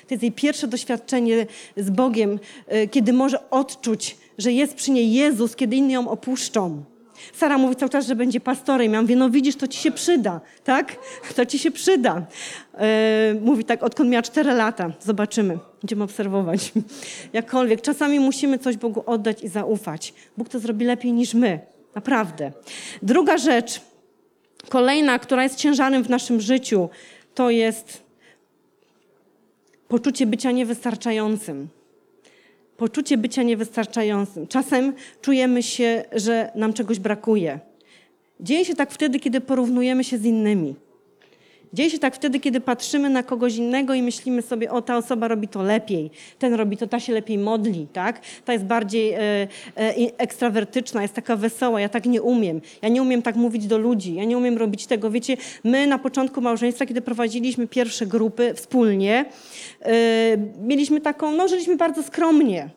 To 0.09 0.15
jest 0.15 0.23
jej 0.23 0.33
pierwsze 0.33 0.69
doświadczenie 0.69 1.47
z 1.77 1.91
Bogiem, 1.91 2.39
y, 2.73 2.89
kiedy 2.89 3.13
może 3.13 3.51
odczuć, 3.51 4.17
że 4.39 4.53
jest 4.53 4.75
przy 4.75 4.91
niej 4.91 5.13
Jezus, 5.13 5.57
kiedy 5.57 5.77
inni 5.77 5.93
ją 5.93 6.09
opuszczą. 6.09 6.85
Sara 7.33 7.59
mówi 7.59 7.77
cały 7.77 7.91
czas, 7.91 8.07
że 8.07 8.17
będzie 8.17 8.41
pastorem. 8.41 8.93
Ja 8.93 9.03
mówię, 9.03 9.17
no 9.17 9.31
widzisz, 9.31 9.57
to 9.57 9.69
ci 9.69 9.79
się 9.79 9.91
przyda, 9.91 10.41
tak? 10.65 10.97
To 11.37 11.47
ci 11.47 11.59
się 11.59 11.71
przyda. 11.71 12.27
E, 12.75 13.35
mówi 13.41 13.65
tak, 13.65 13.83
odkąd 13.83 14.11
miała 14.11 14.23
4 14.23 14.53
lata. 14.53 14.93
Zobaczymy, 15.01 15.59
będziemy 15.83 16.05
obserwować. 16.05 16.73
Jakkolwiek, 17.33 17.81
czasami 17.81 18.21
musimy 18.21 18.59
coś 18.59 18.77
Bogu 18.77 19.03
oddać 19.07 19.43
i 19.43 19.49
zaufać. 19.49 20.15
Bóg 20.37 20.49
to 20.49 20.59
zrobi 20.59 20.85
lepiej 20.85 21.13
niż 21.13 21.35
my. 21.35 21.61
Naprawdę. 21.95 22.53
Druga 23.03 23.39
rzecz, 23.39 23.81
kolejna, 24.69 25.19
która 25.19 25.43
jest 25.43 25.57
ciężarem 25.57 26.05
w 26.05 26.11
naszym 26.11 26.41
życiu, 26.41 26.89
to 27.35 27.51
jest 27.51 28.03
poczucie 29.89 30.27
bycia 30.27 30.51
niewystarczającym. 30.51 31.69
Poczucie 32.77 33.19
bycia 33.19 33.43
niewystarczającym. 33.43 34.47
Czasem 34.47 34.93
czujemy 35.21 35.63
się, 35.63 36.05
że 36.13 36.51
nam 36.55 36.73
czegoś 36.73 36.99
brakuje. 36.99 37.61
Dzieje 38.41 38.65
się 38.65 38.75
tak 38.75 38.91
wtedy, 38.93 39.21
kiedy 39.21 39.41
porównujemy 39.41 40.05
się 40.05 40.19
z 40.19 40.25
innymi. 40.25 40.75
Dzieje 41.75 41.91
się 41.91 41.99
tak 41.99 42.15
wtedy, 42.15 42.41
kiedy 42.41 42.61
patrzymy 42.61 43.11
na 43.11 43.23
kogoś 43.23 43.57
innego 43.57 43.95
i 43.95 44.03
myślimy 44.03 44.43
sobie, 44.43 44.71
o 44.71 44.83
ta 44.83 44.97
osoba 44.97 45.29
robi 45.29 45.49
to 45.49 45.63
lepiej, 45.63 46.11
ten 46.39 46.55
robi 46.55 46.77
to, 46.77 46.87
ta 46.87 47.01
się 47.01 47.13
lepiej 47.13 47.39
modli, 47.39 47.87
tak? 47.93 48.21
Ta 48.45 48.53
jest 48.53 48.65
bardziej 48.65 49.13
e, 49.13 49.19
e, 49.21 49.49
ekstrawertyczna, 50.19 51.03
jest 51.03 51.15
taka 51.15 51.37
wesoła, 51.37 51.81
ja 51.81 51.89
tak 51.89 52.07
nie 52.07 52.23
umiem. 52.23 52.61
Ja 52.83 52.89
nie 52.89 53.03
umiem 53.03 53.23
tak 53.23 53.37
mówić 53.37 53.67
do 53.67 53.79
ludzi, 53.79 54.15
ja 54.15 54.25
nie 54.25 54.39
umiem 54.39 54.59
robić 54.59 54.87
tego. 54.87 55.11
Wiecie, 55.11 55.37
my 55.65 55.87
na 55.87 55.99
początku 55.99 56.41
małżeństwa, 56.41 56.87
kiedy 56.87 57.01
prowadziliśmy 57.01 57.67
pierwsze 57.67 58.07
grupy 58.07 58.55
wspólnie, 58.55 59.25
e, 59.81 59.93
mieliśmy 60.63 61.01
taką, 61.01 61.33
no 61.33 61.49
żyliśmy 61.49 61.77
bardzo 61.77 62.03
skromnie. 62.03 62.69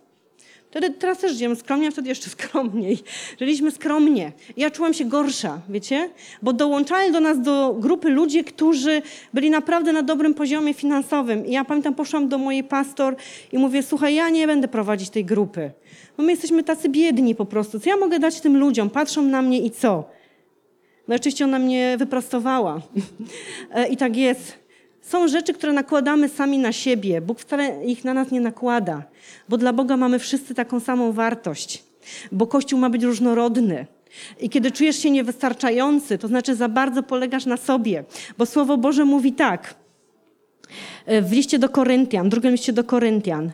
Wtedy, 0.69 0.89
teraz 0.89 1.17
też 1.17 1.33
żyjemy 1.33 1.55
skromnie, 1.55 1.87
a 1.87 1.91
wtedy 1.91 2.09
jeszcze 2.09 2.29
skromniej. 2.29 2.99
Żyliśmy 3.39 3.71
skromnie. 3.71 4.31
Ja 4.57 4.71
czułam 4.71 4.93
się 4.93 5.05
gorsza, 5.05 5.61
wiecie? 5.69 6.09
Bo 6.41 6.53
dołączali 6.53 7.11
do 7.11 7.19
nas 7.19 7.41
do 7.41 7.75
grupy 7.79 8.09
ludzie, 8.09 8.43
którzy 8.43 9.01
byli 9.33 9.49
naprawdę 9.49 9.93
na 9.93 10.01
dobrym 10.01 10.33
poziomie 10.33 10.73
finansowym. 10.73 11.45
I 11.45 11.51
ja 11.51 11.65
pamiętam, 11.65 11.95
poszłam 11.95 12.29
do 12.29 12.37
mojej 12.37 12.63
pastor 12.63 13.15
i 13.51 13.57
mówię, 13.57 13.83
słuchaj, 13.83 14.15
ja 14.15 14.29
nie 14.29 14.47
będę 14.47 14.67
prowadzić 14.67 15.09
tej 15.09 15.25
grupy. 15.25 15.71
Bo 16.17 16.23
my 16.23 16.31
jesteśmy 16.31 16.63
tacy 16.63 16.89
biedni 16.89 17.35
po 17.35 17.45
prostu. 17.45 17.79
Co 17.79 17.89
ja 17.89 17.97
mogę 17.97 18.19
dać 18.19 18.41
tym 18.41 18.57
ludziom? 18.57 18.89
Patrzą 18.89 19.21
na 19.21 19.41
mnie 19.41 19.59
i 19.59 19.71
co? 19.71 20.09
No 21.07 21.15
oczywiście 21.15 21.45
ona 21.45 21.59
mnie 21.59 21.95
wyprostowała. 21.99 22.81
E, 23.73 23.87
I 23.87 23.97
tak 23.97 24.17
jest. 24.17 24.66
Są 25.07 25.27
rzeczy, 25.27 25.53
które 25.53 25.73
nakładamy 25.73 26.29
sami 26.29 26.57
na 26.57 26.71
siebie. 26.71 27.21
Bóg 27.21 27.39
wcale 27.39 27.85
ich 27.85 28.03
na 28.03 28.13
nas 28.13 28.31
nie 28.31 28.41
nakłada, 28.41 29.03
bo 29.49 29.57
dla 29.57 29.73
Boga 29.73 29.97
mamy 29.97 30.19
wszyscy 30.19 30.55
taką 30.55 30.79
samą 30.79 31.11
wartość, 31.11 31.83
bo 32.31 32.47
Kościół 32.47 32.79
ma 32.79 32.89
być 32.89 33.03
różnorodny. 33.03 33.85
I 34.39 34.49
kiedy 34.49 34.71
czujesz 34.71 34.99
się 34.99 35.11
niewystarczający, 35.11 36.17
to 36.17 36.27
znaczy 36.27 36.55
za 36.55 36.69
bardzo 36.69 37.03
polegasz 37.03 37.45
na 37.45 37.57
sobie, 37.57 38.03
bo 38.37 38.45
Słowo 38.45 38.77
Boże 38.77 39.05
mówi 39.05 39.33
tak. 39.33 39.75
W 41.07 41.31
liście 41.31 41.59
do 41.59 41.69
Koryntian, 41.69 42.29
drugim 42.29 42.51
liście 42.51 42.73
do 42.73 42.83
Koryntian. 42.83 43.51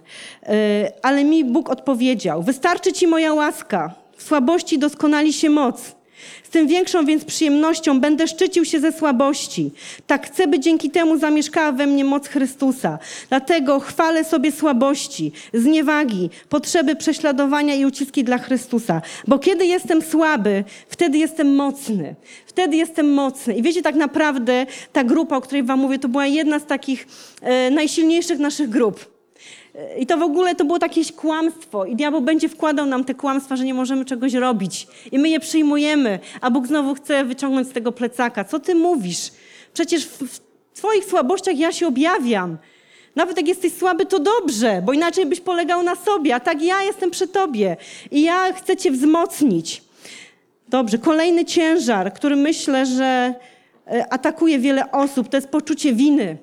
Ale 1.02 1.24
mi 1.24 1.46
Bóg 1.46 1.70
odpowiedział: 1.70 2.44
Wystarczy 2.44 2.94
ci 2.94 3.08
moja 3.08 3.34
łaska, 3.34 3.94
w 4.18 4.24
słabości 4.24 4.80
doskonali 4.80 5.34
się 5.34 5.50
moc. 5.50 5.96
Z 6.44 6.50
tym 6.50 6.68
większą 6.68 7.06
więc 7.06 7.26
przyjemnością 7.26 8.00
będę 8.00 8.28
szczycił 8.28 8.66
się 8.66 8.80
ze 8.80 8.92
słabości. 8.92 9.72
Tak 10.08 10.28
chcę, 10.28 10.48
by 10.48 10.60
dzięki 10.60 10.90
temu 10.90 11.18
zamieszkała 11.18 11.72
we 11.72 11.88
mnie 11.88 12.06
moc 12.06 12.28
Chrystusa. 12.28 13.00
Dlatego 13.30 13.80
chwalę 13.80 14.24
sobie 14.24 14.52
słabości, 14.52 15.32
zniewagi, 15.54 16.30
potrzeby 16.50 16.96
prześladowania 16.96 17.76
i 17.76 17.86
uciski 17.86 18.24
dla 18.24 18.38
Chrystusa. 18.38 19.02
Bo 19.28 19.40
kiedy 19.40 19.66
jestem 19.66 20.02
słaby, 20.02 20.64
wtedy 20.90 21.18
jestem 21.18 21.56
mocny. 21.56 22.16
Wtedy 22.46 22.76
jestem 22.76 23.14
mocny. 23.14 23.56
I 23.56 23.62
wiecie, 23.62 23.82
tak 23.82 23.96
naprawdę 23.96 24.66
ta 24.94 25.04
grupa, 25.04 25.38
o 25.38 25.42
której 25.42 25.64
wam 25.64 25.80
mówię, 25.80 26.00
to 26.00 26.08
była 26.08 26.28
jedna 26.28 26.60
z 26.60 26.66
takich 26.66 27.08
e, 27.42 27.72
najsilniejszych 27.72 28.40
naszych 28.40 28.70
grup. 28.70 29.13
I 30.00 30.06
to 30.06 30.18
w 30.18 30.22
ogóle 30.22 30.56
to 30.56 30.66
było 30.66 30.78
jakieś 30.82 31.12
kłamstwo. 31.12 31.86
I 31.86 31.96
diabeł 31.96 32.22
będzie 32.22 32.50
wkładał 32.50 32.86
nam 32.86 33.04
te 33.04 33.14
kłamstwa, 33.14 33.56
że 33.56 33.66
nie 33.66 33.74
możemy 33.74 34.06
czegoś 34.06 34.34
robić. 34.34 34.88
I 35.12 35.20
my 35.20 35.30
je 35.30 35.40
przyjmujemy, 35.40 36.20
a 36.42 36.52
Bóg 36.52 36.68
znowu 36.68 36.96
chce 36.96 37.26
wyciągnąć 37.26 37.68
z 37.68 37.72
tego 37.72 37.92
plecaka. 37.92 38.44
Co 38.44 38.60
ty 38.60 38.76
mówisz? 38.76 39.32
Przecież 39.74 40.06
w, 40.06 40.24
w 40.24 40.40
twoich 40.74 41.06
słabościach 41.06 41.58
ja 41.58 41.72
się 41.72 41.88
objawiam. 41.88 42.58
Nawet 43.16 43.38
jak 43.38 43.48
jesteś 43.48 43.74
słaby, 43.74 44.06
to 44.06 44.20
dobrze, 44.20 44.82
bo 44.86 44.94
inaczej 44.94 45.26
byś 45.26 45.42
polegał 45.42 45.84
na 45.84 45.96
sobie. 45.96 46.36
A 46.36 46.40
tak 46.40 46.62
ja 46.62 46.84
jestem 46.84 47.12
przy 47.12 47.28
tobie 47.28 47.78
i 48.12 48.22
ja 48.22 48.54
chcę 48.54 48.78
cię 48.78 48.92
wzmocnić. 48.92 49.84
Dobrze, 50.68 50.98
kolejny 50.98 51.46
ciężar, 51.46 52.14
który 52.14 52.36
myślę, 52.36 52.86
że 52.86 53.34
e, 53.88 54.14
atakuje 54.14 54.60
wiele 54.60 54.92
osób, 54.92 55.30
to 55.30 55.38
jest 55.38 55.48
poczucie 55.48 55.94
winy. 55.94 56.38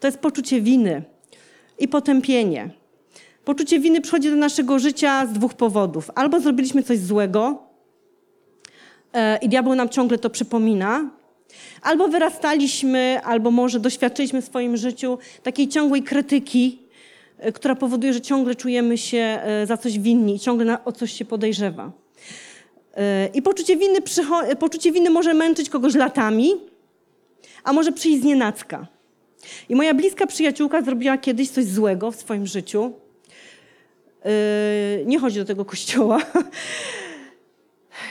To 0.00 0.08
jest 0.08 0.18
poczucie 0.18 0.60
winy 0.60 1.11
i 1.82 1.88
potępienie. 1.88 2.70
Poczucie 3.44 3.80
winy 3.80 4.00
przychodzi 4.00 4.30
do 4.30 4.36
naszego 4.36 4.78
życia 4.78 5.26
z 5.26 5.32
dwóch 5.32 5.54
powodów. 5.54 6.10
Albo 6.14 6.40
zrobiliśmy 6.40 6.82
coś 6.82 6.98
złego 6.98 7.62
e, 9.12 9.38
i 9.38 9.48
diabeł 9.48 9.74
nam 9.74 9.88
ciągle 9.88 10.18
to 10.18 10.30
przypomina, 10.30 11.10
albo 11.82 12.08
wyrastaliśmy, 12.08 13.20
albo 13.24 13.50
może 13.50 13.80
doświadczyliśmy 13.80 14.42
w 14.42 14.44
swoim 14.44 14.76
życiu 14.76 15.18
takiej 15.42 15.68
ciągłej 15.68 16.02
krytyki, 16.02 16.78
e, 17.38 17.52
która 17.52 17.74
powoduje, 17.74 18.12
że 18.12 18.20
ciągle 18.20 18.54
czujemy 18.54 18.98
się 18.98 19.18
e, 19.18 19.66
za 19.66 19.76
coś 19.76 19.98
winni 19.98 20.34
i 20.34 20.40
ciągle 20.40 20.84
o 20.84 20.92
coś 20.92 21.12
się 21.12 21.24
podejrzewa. 21.24 21.92
I 23.34 23.42
poczucie 23.42 23.76
winy, 23.76 23.98
poczucie 24.58 24.92
winy 24.92 25.10
może 25.10 25.34
męczyć 25.34 25.70
kogoś 25.70 25.94
latami, 25.94 26.52
a 27.64 27.72
może 27.72 27.92
przyjść 27.92 28.22
z 28.22 28.24
nienacka. 28.24 28.86
I 29.68 29.74
moja 29.74 29.94
bliska 29.94 30.26
przyjaciółka 30.26 30.82
zrobiła 30.82 31.18
kiedyś 31.18 31.50
coś 31.50 31.64
złego 31.64 32.10
w 32.10 32.16
swoim 32.16 32.46
życiu. 32.46 32.92
Yy, 34.24 34.30
nie 35.06 35.18
chodzi 35.18 35.38
do 35.38 35.44
tego 35.44 35.64
kościoła. 35.64 36.22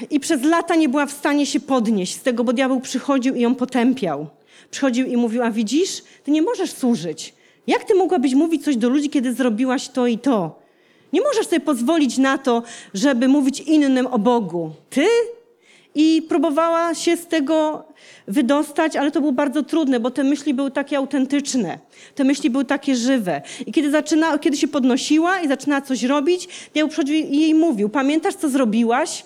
I 0.09 0.19
przez 0.19 0.43
lata 0.43 0.75
nie 0.75 0.89
była 0.89 1.05
w 1.05 1.11
stanie 1.11 1.45
się 1.45 1.59
podnieść 1.59 2.15
z 2.15 2.21
tego, 2.21 2.43
bo 2.43 2.53
diabeł 2.53 2.81
przychodził 2.81 3.35
i 3.35 3.41
ją 3.41 3.55
potępiał. 3.55 4.27
Przychodził 4.71 5.07
i 5.07 5.17
mówił, 5.17 5.43
a 5.43 5.51
widzisz, 5.51 6.03
ty 6.23 6.31
nie 6.31 6.41
możesz 6.41 6.71
służyć. 6.71 7.33
Jak 7.67 7.83
ty 7.83 7.95
mogłabyś 7.95 8.33
mówić 8.33 8.63
coś 8.63 8.77
do 8.77 8.89
ludzi, 8.89 9.09
kiedy 9.09 9.33
zrobiłaś 9.33 9.89
to 9.89 10.07
i 10.07 10.17
to? 10.17 10.61
Nie 11.13 11.21
możesz 11.21 11.47
sobie 11.47 11.59
pozwolić 11.59 12.17
na 12.17 12.37
to, 12.37 12.63
żeby 12.93 13.27
mówić 13.27 13.59
innym 13.59 14.07
o 14.07 14.19
Bogu. 14.19 14.71
Ty? 14.89 15.05
I 15.95 16.21
próbowała 16.29 16.93
się 16.93 17.17
z 17.17 17.27
tego 17.27 17.85
wydostać, 18.27 18.95
ale 18.95 19.11
to 19.11 19.19
było 19.19 19.31
bardzo 19.31 19.63
trudne, 19.63 19.99
bo 19.99 20.11
te 20.11 20.23
myśli 20.23 20.53
były 20.53 20.71
takie 20.71 20.97
autentyczne. 20.97 21.79
Te 22.15 22.23
myśli 22.23 22.49
były 22.49 22.65
takie 22.65 22.95
żywe. 22.95 23.41
I 23.65 23.71
kiedy, 23.71 23.91
zaczyna, 23.91 24.39
kiedy 24.39 24.57
się 24.57 24.67
podnosiła 24.67 25.39
i 25.39 25.47
zaczynała 25.47 25.81
coś 25.81 26.03
robić, 26.03 26.69
ja 26.75 26.87
przychodził 26.87 27.15
i 27.15 27.39
jej 27.39 27.55
mówił, 27.55 27.89
pamiętasz, 27.89 28.35
co 28.35 28.49
zrobiłaś? 28.49 29.25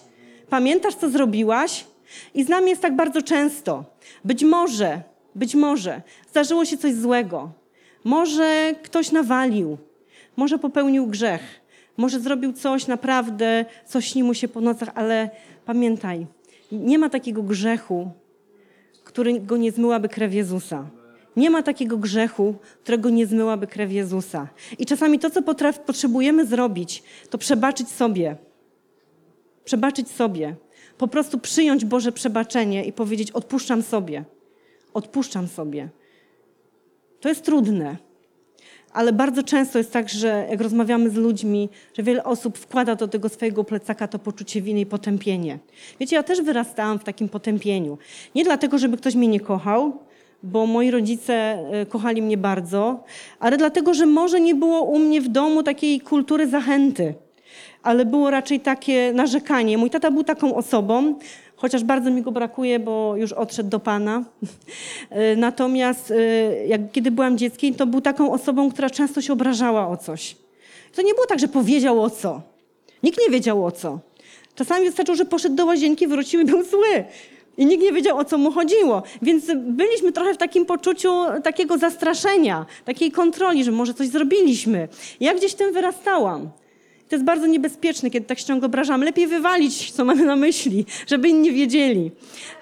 Pamiętasz, 0.50 0.96
co 0.96 1.10
zrobiłaś? 1.10 1.86
I 2.34 2.44
z 2.44 2.50
nami 2.50 2.70
jest 2.70 2.82
tak 2.82 2.96
bardzo 2.96 3.22
często. 3.22 3.84
Być 4.26 4.44
może, 4.44 5.02
być 5.36 5.56
może 5.56 6.02
zdarzyło 6.30 6.66
się 6.66 6.78
coś 6.78 6.94
złego. 6.94 7.52
Może 8.04 8.76
ktoś 8.84 9.12
nawalił. 9.12 9.78
Może 10.38 10.60
popełnił 10.60 11.08
grzech. 11.08 11.42
Może 11.98 12.20
zrobił 12.20 12.54
coś 12.54 12.88
naprawdę, 12.88 13.66
co 13.86 14.02
śni 14.02 14.24
mu 14.24 14.34
się 14.34 14.48
po 14.48 14.62
nocach, 14.62 14.90
ale 14.96 15.30
pamiętaj, 15.66 16.28
nie 16.72 17.00
ma 17.00 17.10
takiego 17.10 17.44
grzechu, 17.44 18.12
którego 19.04 19.58
nie 19.58 19.72
zmyłaby 19.72 20.10
krew 20.10 20.34
Jezusa. 20.34 20.90
Nie 21.36 21.50
ma 21.50 21.64
takiego 21.64 21.98
grzechu, 21.98 22.56
którego 22.84 23.10
nie 23.10 23.26
zmyłaby 23.28 23.68
krew 23.68 23.92
Jezusa. 23.92 24.48
I 24.80 24.86
czasami 24.86 25.20
to, 25.20 25.30
co 25.30 25.42
potraf, 25.42 25.80
potrzebujemy 25.80 26.46
zrobić, 26.46 27.04
to 27.30 27.38
przebaczyć 27.38 27.90
sobie. 27.90 28.36
Przebaczyć 29.66 30.12
sobie. 30.12 30.56
Po 30.98 31.08
prostu 31.08 31.40
przyjąć 31.40 31.86
Boże 31.86 32.12
przebaczenie 32.12 32.86
i 32.86 32.94
powiedzieć: 32.94 33.32
Odpuszczam 33.32 33.82
sobie. 33.82 34.26
Odpuszczam 34.94 35.48
sobie. 35.48 35.90
To 37.20 37.30
jest 37.30 37.46
trudne 37.46 37.98
ale 38.96 39.14
bardzo 39.14 39.44
często 39.44 39.78
jest 39.78 39.92
tak, 39.92 40.10
że 40.10 40.48
jak 40.50 40.62
rozmawiamy 40.62 41.10
z 41.10 41.16
ludźmi, 41.16 41.70
że 41.98 42.04
wiele 42.04 42.24
osób 42.24 42.58
wkłada 42.58 42.96
do 42.96 43.08
tego 43.08 43.30
swojego 43.30 43.64
plecaka 43.64 44.08
to 44.08 44.20
poczucie 44.20 44.62
winy 44.62 44.80
i 44.80 44.86
potępienie. 44.86 45.60
Wiecie, 46.00 46.16
ja 46.16 46.24
też 46.24 46.42
wyrastałam 46.42 47.00
w 47.00 47.04
takim 47.04 47.30
potępieniu. 47.30 47.98
Nie 48.36 48.44
dlatego, 48.44 48.78
żeby 48.78 48.98
ktoś 48.98 49.16
mnie 49.16 49.28
nie 49.28 49.40
kochał, 49.40 50.00
bo 50.44 50.66
moi 50.66 50.92
rodzice 50.92 51.34
e, 51.34 51.86
kochali 51.86 52.22
mnie 52.22 52.38
bardzo, 52.38 53.04
ale 53.40 53.58
dlatego, 53.58 53.94
że 53.94 54.06
może 54.06 54.42
nie 54.42 54.56
było 54.56 54.82
u 54.82 55.00
mnie 55.00 55.22
w 55.22 55.28
domu 55.28 55.64
takiej 55.64 56.02
kultury 56.02 56.48
zachęty. 56.48 57.14
ale 57.84 58.06
było 58.06 58.30
raczej 58.30 58.60
takie 58.60 59.14
narzekanie. 59.14 59.78
Mój 59.78 59.90
tata 59.90 60.12
był 60.12 60.24
taką 60.24 60.56
osobą, 60.56 61.16
chociaż 61.56 61.84
bardzo 61.84 62.12
mi 62.12 62.22
go 62.22 62.32
brakuje, 62.32 62.80
bo 62.80 63.16
już 63.16 63.34
odszedł 63.34 63.70
do 63.70 63.80
Pana. 63.80 64.24
E, 65.10 65.36
Natomiast 65.46 66.12
e, 66.12 66.16
jak, 66.68 66.92
kiedy 66.92 67.12
byłam 67.12 67.38
dzieckiem, 67.38 67.74
to 67.74 67.86
był 67.86 68.02
taką 68.02 68.32
osobą, 68.32 68.72
która 68.72 68.90
często 68.90 69.22
się 69.22 69.34
obrażała 69.34 69.88
o 69.88 69.98
coś. 69.98 70.36
To 70.96 71.02
nie 71.02 71.14
było 71.14 71.26
tak, 71.26 71.40
że 71.40 71.48
powiedział 71.48 72.02
o 72.02 72.10
co. 72.10 72.42
Nikt 73.04 73.20
nie 73.20 73.30
wiedział 73.30 73.66
o 73.66 73.72
co. 73.72 74.00
Czasami 74.56 74.86
wystarczyło, 74.86 75.16
że 75.16 75.26
poszedł 75.26 75.56
do 75.56 75.66
łazienki, 75.66 76.08
wrócił 76.08 76.42
i 76.42 76.46
był 76.46 76.64
zły. 76.64 77.06
I 77.58 77.66
nikt 77.66 77.84
nie 77.84 77.94
wiedział, 77.94 78.18
o 78.18 78.26
co 78.26 78.38
mu 78.38 78.52
chodziło. 78.52 79.04
Więc 79.22 79.46
byliśmy 79.56 80.12
trochę 80.12 80.34
w 80.34 80.38
takim 80.38 80.66
poczuciu 80.66 81.10
takiego 81.44 81.78
zastraszenia, 81.78 82.66
takiej 82.86 83.12
kontroli, 83.12 83.64
że 83.64 83.72
może 83.72 83.94
coś 83.94 84.08
zrobiliśmy. 84.08 84.88
Ja 85.20 85.34
gdzieś 85.34 85.54
tym 85.54 85.74
wyrastałam. 85.74 86.50
To 87.10 87.16
jest 87.16 87.26
bardzo 87.26 87.48
niebezpieczne, 87.48 88.10
kiedy 88.10 88.26
tak 88.26 88.40
się 88.40 88.46
ciągle 88.46 88.66
obrażamy. 88.66 89.06
Lepiej 89.06 89.28
wywalić, 89.28 89.92
co 89.92 90.06
mamy 90.06 90.26
na 90.26 90.36
myśli, 90.36 90.86
żeby 91.08 91.30
inni 91.30 91.52
wiedzieli. 91.52 92.12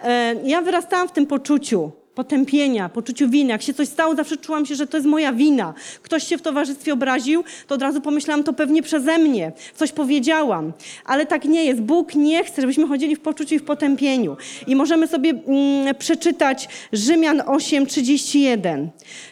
E, 0.04 0.36
Ja 0.46 0.62
wyrastałam 0.62 1.08
w 1.08 1.12
tym 1.12 1.26
poczuciu 1.26 1.92
potępienia, 2.16 2.90
poczuciu 2.90 3.30
winy. 3.30 3.50
Jak 3.50 3.62
się 3.62 3.74
coś 3.74 3.88
stało, 3.88 4.16
zawsze 4.16 4.38
czułam 4.38 4.66
się, 4.66 4.76
że 4.76 4.88
to 4.88 4.98
jest 4.98 5.08
moja 5.10 5.34
wina. 5.34 5.74
Ktoś 6.02 6.28
się 6.28 6.38
w 6.38 6.42
towarzystwie 6.42 6.94
obraził, 6.94 7.44
to 7.68 7.76
od 7.76 7.82
razu 7.82 8.02
pomyślałam, 8.02 8.44
to 8.44 8.54
pewnie 8.54 8.84
przeze 8.84 9.18
mnie. 9.18 9.52
Coś 9.76 9.92
powiedziałam. 9.92 10.74
Ale 11.06 11.26
tak 11.26 11.46
nie 11.46 11.66
jest. 11.66 11.82
Bóg 11.82 12.16
nie 12.16 12.44
chce, 12.44 12.62
żebyśmy 12.62 12.88
chodzili 12.88 13.16
w 13.16 13.20
poczuciu 13.20 13.56
i 13.56 13.60
w 13.60 13.64
potępieniu. 13.64 14.38
I 14.68 14.76
możemy 14.76 15.08
sobie 15.08 15.30
mm, 15.30 15.96
przeczytać 15.96 16.70
Rzymian 16.94 17.38
8:31. 17.38 18.88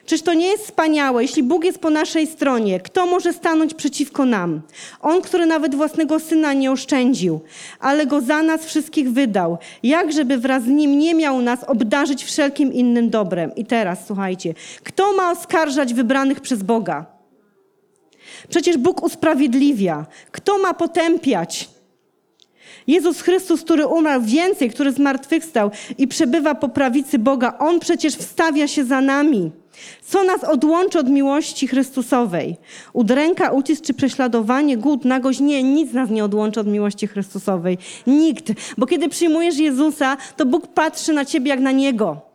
Czyż 0.06 0.22
to 0.22 0.34
nie 0.34 0.48
jest 0.48 0.64
wspaniałe, 0.64 1.22
jeśli 1.22 1.44
Bóg 1.44 1.64
jest 1.64 1.80
po 1.80 1.90
naszej 1.90 2.28
stronie? 2.28 2.80
Kto 2.80 3.06
może 3.06 3.34
stanąć 3.34 3.74
przeciwko 3.74 4.26
nam? 4.26 4.62
On, 5.02 5.22
który 5.22 5.46
nawet 5.46 5.76
własnego 5.76 6.20
syna 6.20 6.54
nie 6.54 6.72
oszczędził, 6.72 7.42
ale 7.80 8.06
go 8.06 8.22
za 8.22 8.44
nas 8.44 8.66
wszystkich 8.66 9.12
wydał. 9.12 9.58
Jak 9.84 10.14
żeby 10.14 10.38
wraz 10.38 10.64
z 10.64 10.68
nim 10.68 11.00
nie 11.00 11.14
miał 11.14 11.42
nas 11.42 11.64
obdarzyć 11.64 12.24
wszelkim 12.24 12.71
innym 12.72 13.10
dobrem? 13.10 13.56
I 13.56 13.66
teraz 13.66 14.00
słuchajcie, 14.08 14.54
kto 14.84 15.14
ma 15.14 15.32
oskarżać 15.32 15.94
wybranych 15.94 16.40
przez 16.40 16.64
Boga? 16.64 17.06
Przecież 18.50 18.78
Bóg 18.78 19.04
usprawiedliwia. 19.04 20.06
Kto 20.32 20.60
ma 20.60 20.74
potępiać? 20.74 21.70
Jezus 22.88 23.22
Chrystus, 23.22 23.62
który 23.62 23.88
umarł 23.88 24.22
więcej, 24.22 24.70
który 24.70 24.92
zmartwychwstał 24.92 25.72
i 25.98 26.08
przebywa 26.08 26.56
po 26.56 26.70
prawicy 26.70 27.20
Boga, 27.20 27.58
On 27.60 27.80
przecież 27.80 28.16
wstawia 28.16 28.68
się 28.68 28.86
za 28.86 29.02
nami. 29.02 29.52
Co 30.04 30.24
nas 30.24 30.44
odłączy 30.44 31.00
od 31.00 31.10
miłości 31.10 31.68
Chrystusowej? 31.68 32.58
Udręka, 32.94 33.52
ucisk 33.52 33.84
czy 33.84 33.94
prześladowanie, 33.94 34.78
głód, 34.78 35.06
nagość? 35.06 35.40
Nie, 35.40 35.64
nic 35.64 35.94
nas 35.94 36.10
nie 36.10 36.24
odłączy 36.24 36.60
od 36.60 36.68
miłości 36.68 37.08
Chrystusowej. 37.08 37.78
Nikt. 38.08 38.52
Bo 38.78 38.86
kiedy 38.86 39.10
przyjmujesz 39.10 39.58
Jezusa, 39.58 40.18
to 40.38 40.46
Bóg 40.46 40.68
patrzy 40.68 41.14
na 41.14 41.26
ciebie 41.26 41.50
jak 41.50 41.60
na 41.60 41.72
Niego. 41.72 42.31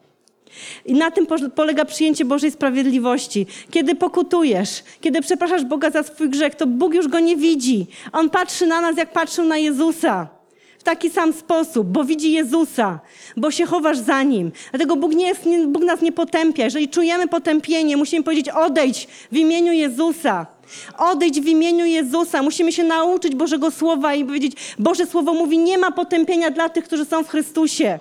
I 0.84 0.94
na 0.94 1.10
tym 1.10 1.26
po- 1.26 1.50
polega 1.54 1.84
przyjęcie 1.84 2.24
Bożej 2.24 2.50
sprawiedliwości. 2.50 3.46
Kiedy 3.70 3.94
pokutujesz, 3.94 4.82
kiedy 5.00 5.20
przepraszasz 5.20 5.64
Boga 5.64 5.90
za 5.90 6.02
swój 6.02 6.28
grzech, 6.30 6.54
to 6.54 6.66
Bóg 6.66 6.94
już 6.94 7.08
go 7.08 7.20
nie 7.20 7.36
widzi. 7.36 7.86
On 8.12 8.30
patrzy 8.30 8.66
na 8.66 8.80
nas, 8.80 8.96
jak 8.96 9.12
patrzył 9.12 9.44
na 9.44 9.58
Jezusa. 9.58 10.28
W 10.78 10.82
taki 10.82 11.10
sam 11.10 11.32
sposób, 11.32 11.86
bo 11.86 12.04
widzi 12.04 12.32
Jezusa, 12.32 13.00
bo 13.36 13.50
się 13.50 13.66
chowasz 13.66 13.98
za 13.98 14.22
Nim. 14.22 14.52
Dlatego 14.70 14.96
Bóg, 14.96 15.14
nie 15.14 15.26
jest, 15.26 15.40
Bóg 15.66 15.84
nas 15.84 16.02
nie 16.02 16.12
potępia. 16.12 16.64
Jeżeli 16.64 16.88
czujemy 16.88 17.28
potępienie, 17.28 17.96
musimy 17.96 18.22
powiedzieć 18.22 18.48
odejdź 18.48 19.08
w 19.32 19.36
imieniu 19.36 19.72
Jezusa. 19.72 20.46
Odejdź 20.98 21.40
w 21.40 21.46
imieniu 21.46 21.84
Jezusa. 21.86 22.42
Musimy 22.42 22.72
się 22.72 22.84
nauczyć 22.84 23.34
Bożego 23.34 23.70
Słowa 23.70 24.14
i 24.14 24.24
powiedzieć, 24.24 24.52
Boże 24.78 25.06
Słowo 25.06 25.34
mówi, 25.34 25.58
nie 25.58 25.78
ma 25.78 25.90
potępienia 25.92 26.50
dla 26.50 26.68
tych, 26.68 26.84
którzy 26.84 27.04
są 27.04 27.24
w 27.24 27.28
Chrystusie. 27.28 27.98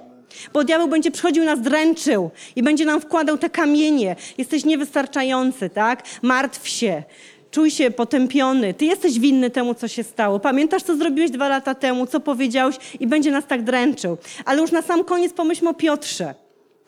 Bo 0.54 0.64
diabeł 0.64 0.88
będzie 0.88 1.12
przychodził 1.12 1.44
nas 1.44 1.62
dręczył 1.62 2.32
i 2.56 2.64
będzie 2.64 2.86
nam 2.86 3.02
wkładał 3.02 3.38
te 3.38 3.50
kamienie. 3.50 4.16
Jesteś 4.38 4.66
niewystarczający, 4.66 5.70
tak? 5.70 6.04
Martw 6.22 6.68
się. 6.68 7.04
Czuj 7.52 7.72
się 7.72 7.92
potępiony. 7.92 8.74
Ty 8.74 8.86
jesteś 8.86 9.20
winny 9.20 9.50
temu, 9.50 9.74
co 9.74 9.88
się 9.88 10.04
stało. 10.04 10.40
Pamiętasz, 10.40 10.84
co 10.84 10.96
zrobiłeś 10.96 11.32
dwa 11.32 11.48
lata 11.48 11.76
temu, 11.76 12.08
co 12.08 12.20
powiedziałeś 12.20 12.76
i 13.00 13.08
będzie 13.08 13.32
nas 13.32 13.46
tak 13.48 13.64
dręczył. 13.64 14.18
Ale 14.46 14.62
już 14.62 14.72
na 14.72 14.82
sam 14.82 15.04
koniec 15.04 15.34
pomyślmy 15.34 15.70
o 15.70 15.74
Piotrze. 15.74 16.36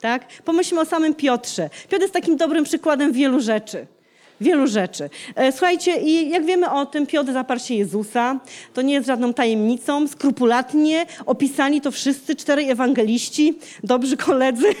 Tak? 0.00 0.26
Pomyślmy 0.44 0.80
o 0.80 0.84
samym 0.84 1.14
Piotrze. 1.14 1.70
Piotr 1.88 2.02
jest 2.02 2.14
takim 2.14 2.36
dobrym 2.36 2.64
przykładem 2.64 3.12
wielu 3.12 3.40
rzeczy. 3.40 3.86
Wielu 4.40 4.66
rzeczy. 4.66 5.10
E, 5.34 5.52
Słuchajcie, 5.52 5.96
i 5.96 6.30
jak 6.30 6.44
wiemy 6.44 6.70
o 6.70 6.86
tym, 6.86 7.06
Piotr 7.06 7.32
zaparł 7.32 7.60
się 7.60 7.74
Jezusa. 7.74 8.40
To 8.74 8.82
nie 8.82 8.94
jest 8.94 9.06
żadną 9.06 9.34
tajemnicą. 9.34 10.08
Skrupulatnie 10.08 11.06
opisali 11.26 11.80
to 11.80 11.90
wszyscy 11.90 12.36
czterej 12.36 12.70
ewangeliści, 12.70 13.58
dobrzy 13.84 14.16
koledzy, 14.16 14.66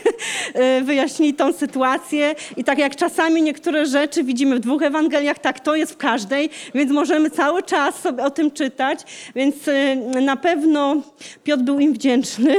e, 0.54 0.80
wyjaśnili 0.82 1.34
tą 1.34 1.52
sytuację. 1.52 2.34
I 2.56 2.64
tak 2.64 2.78
jak 2.78 2.96
czasami 2.96 3.42
niektóre 3.42 3.86
rzeczy 3.86 4.24
widzimy 4.24 4.56
w 4.56 4.60
dwóch 4.60 4.82
Ewangeliach, 4.82 5.38
tak 5.38 5.60
to 5.60 5.74
jest 5.74 5.92
w 5.92 5.96
każdej, 5.96 6.50
więc 6.74 6.92
możemy 6.92 7.30
cały 7.30 7.62
czas 7.62 8.00
sobie 8.00 8.24
o 8.24 8.30
tym 8.30 8.50
czytać. 8.50 9.00
Więc 9.34 9.68
e, 9.68 9.96
na 10.20 10.36
pewno 10.36 10.96
Piotr 11.44 11.62
był 11.62 11.78
im 11.78 11.92
wdzięczny. 11.92 12.56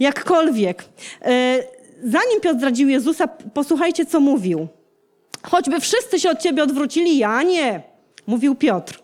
Jakkolwiek. 0.00 0.84
Zanim 2.04 2.40
Piotr 2.42 2.56
zdradził 2.56 2.88
Jezusa, 2.88 3.28
posłuchajcie, 3.28 4.06
co 4.06 4.20
mówił. 4.20 4.68
Choćby 5.50 5.80
wszyscy 5.80 6.20
się 6.20 6.30
od 6.30 6.38
ciebie 6.38 6.62
odwrócili, 6.62 7.18
ja 7.18 7.42
nie, 7.42 7.82
mówił 8.26 8.54
Piotr. 8.54 9.02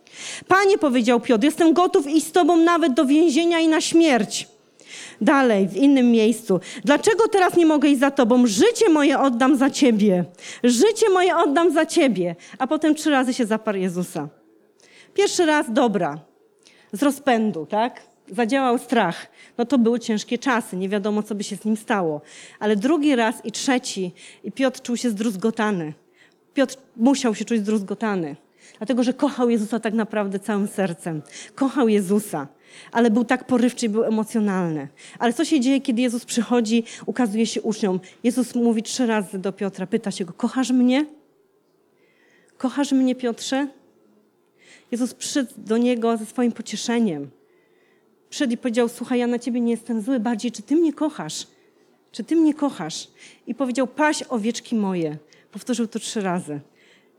Panie, 0.48 0.78
powiedział 0.78 1.20
Piotr, 1.20 1.44
jestem 1.44 1.72
gotów 1.72 2.06
iść 2.06 2.26
z 2.26 2.32
tobą 2.32 2.56
nawet 2.56 2.94
do 2.94 3.04
więzienia 3.04 3.58
i 3.58 3.68
na 3.68 3.80
śmierć. 3.80 4.48
Dalej, 5.20 5.68
w 5.68 5.76
innym 5.76 6.10
miejscu. 6.10 6.60
Dlaczego 6.84 7.28
teraz 7.28 7.56
nie 7.56 7.66
mogę 7.66 7.88
iść 7.88 8.00
za 8.00 8.10
tobą? 8.10 8.46
Życie 8.46 8.88
moje 8.88 9.18
oddam 9.18 9.56
za 9.56 9.70
ciebie. 9.70 10.24
Życie 10.64 11.10
moje 11.10 11.36
oddam 11.36 11.72
za 11.72 11.86
ciebie. 11.86 12.36
A 12.58 12.66
potem 12.66 12.94
trzy 12.94 13.10
razy 13.10 13.34
się 13.34 13.46
zaparł 13.46 13.78
Jezusa. 13.78 14.28
Pierwszy 15.14 15.46
raz 15.46 15.72
dobra, 15.72 16.18
z 16.92 17.02
rozpędu, 17.02 17.66
tak? 17.66 18.02
Zadziałał 18.32 18.78
strach. 18.78 19.26
No 19.58 19.64
to 19.64 19.78
były 19.78 20.00
ciężkie 20.00 20.38
czasy, 20.38 20.76
nie 20.76 20.88
wiadomo, 20.88 21.22
co 21.22 21.34
by 21.34 21.44
się 21.44 21.56
z 21.56 21.64
nim 21.64 21.76
stało. 21.76 22.20
Ale 22.58 22.76
drugi 22.76 23.16
raz 23.16 23.44
i 23.44 23.52
trzeci, 23.52 24.12
i 24.44 24.52
Piotr 24.52 24.82
czuł 24.82 24.96
się 24.96 25.10
zdruzgotany. 25.10 25.92
Piotr 26.60 26.76
musiał 26.96 27.34
się 27.34 27.44
czuć 27.44 27.60
zdruzgotany, 27.60 28.36
dlatego 28.78 29.02
że 29.02 29.12
kochał 29.12 29.50
Jezusa 29.50 29.80
tak 29.80 29.94
naprawdę 29.94 30.38
całym 30.38 30.68
sercem. 30.68 31.22
Kochał 31.54 31.88
Jezusa, 31.88 32.48
ale 32.92 33.10
był 33.10 33.24
tak 33.24 33.46
porywczy 33.46 33.86
i 33.86 33.88
był 33.88 34.04
emocjonalny. 34.04 34.88
Ale 35.18 35.32
co 35.32 35.44
się 35.44 35.60
dzieje, 35.60 35.80
kiedy 35.80 36.02
Jezus 36.02 36.24
przychodzi, 36.24 36.84
ukazuje 37.06 37.46
się 37.46 37.62
uczniom? 37.62 38.00
Jezus 38.24 38.54
mówi 38.54 38.82
trzy 38.82 39.06
razy 39.06 39.38
do 39.38 39.52
Piotra, 39.52 39.86
pyta 39.86 40.10
się 40.10 40.24
go, 40.24 40.32
kochasz 40.32 40.70
mnie? 40.70 41.06
Kochasz 42.58 42.92
mnie, 42.92 43.14
Piotrze? 43.14 43.66
Jezus 44.90 45.14
przyszedł 45.14 45.52
do 45.56 45.76
niego 45.76 46.16
ze 46.16 46.26
swoim 46.26 46.52
pocieszeniem. 46.52 47.30
Przyszedł 48.30 48.52
i 48.52 48.56
powiedział, 48.56 48.88
słuchaj, 48.88 49.18
ja 49.18 49.26
na 49.26 49.38
ciebie 49.38 49.60
nie 49.60 49.70
jestem 49.70 50.00
zły, 50.02 50.20
bardziej 50.20 50.52
czy 50.52 50.62
ty 50.62 50.76
mnie 50.76 50.92
kochasz? 50.92 51.46
Czy 52.12 52.24
ty 52.24 52.36
mnie 52.36 52.54
kochasz? 52.54 53.08
I 53.46 53.54
powiedział, 53.54 53.86
paś 53.86 54.22
owieczki 54.28 54.74
moje. 54.76 55.18
Powtórzył 55.52 55.86
to 55.86 55.98
trzy 55.98 56.20
razy. 56.20 56.60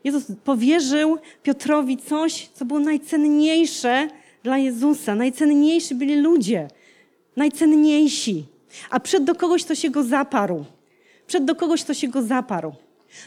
Jezus 0.04 0.24
powierzył 0.44 1.18
Piotrowi 1.44 1.98
coś, 1.98 2.50
co 2.54 2.66
było 2.66 2.80
najcenniejsze 2.80 4.08
dla 4.44 4.58
Jezusa. 4.58 5.16
Najcenniejsi 5.16 5.96
byli 5.96 6.16
ludzie. 6.16 6.68
Najcenniejsi. 7.36 8.46
A 8.90 9.00
przed 9.00 9.24
do 9.24 9.36
kogoś, 9.36 9.66
kto 9.66 9.76
się 9.76 9.90
go 9.90 10.04
zaparł. 10.04 10.66
Przed 11.28 11.46
do 11.46 11.56
kogoś, 11.56 11.84
kto 11.84 11.94
się 11.94 12.08
go 12.08 12.22
zaparł. 12.22 12.74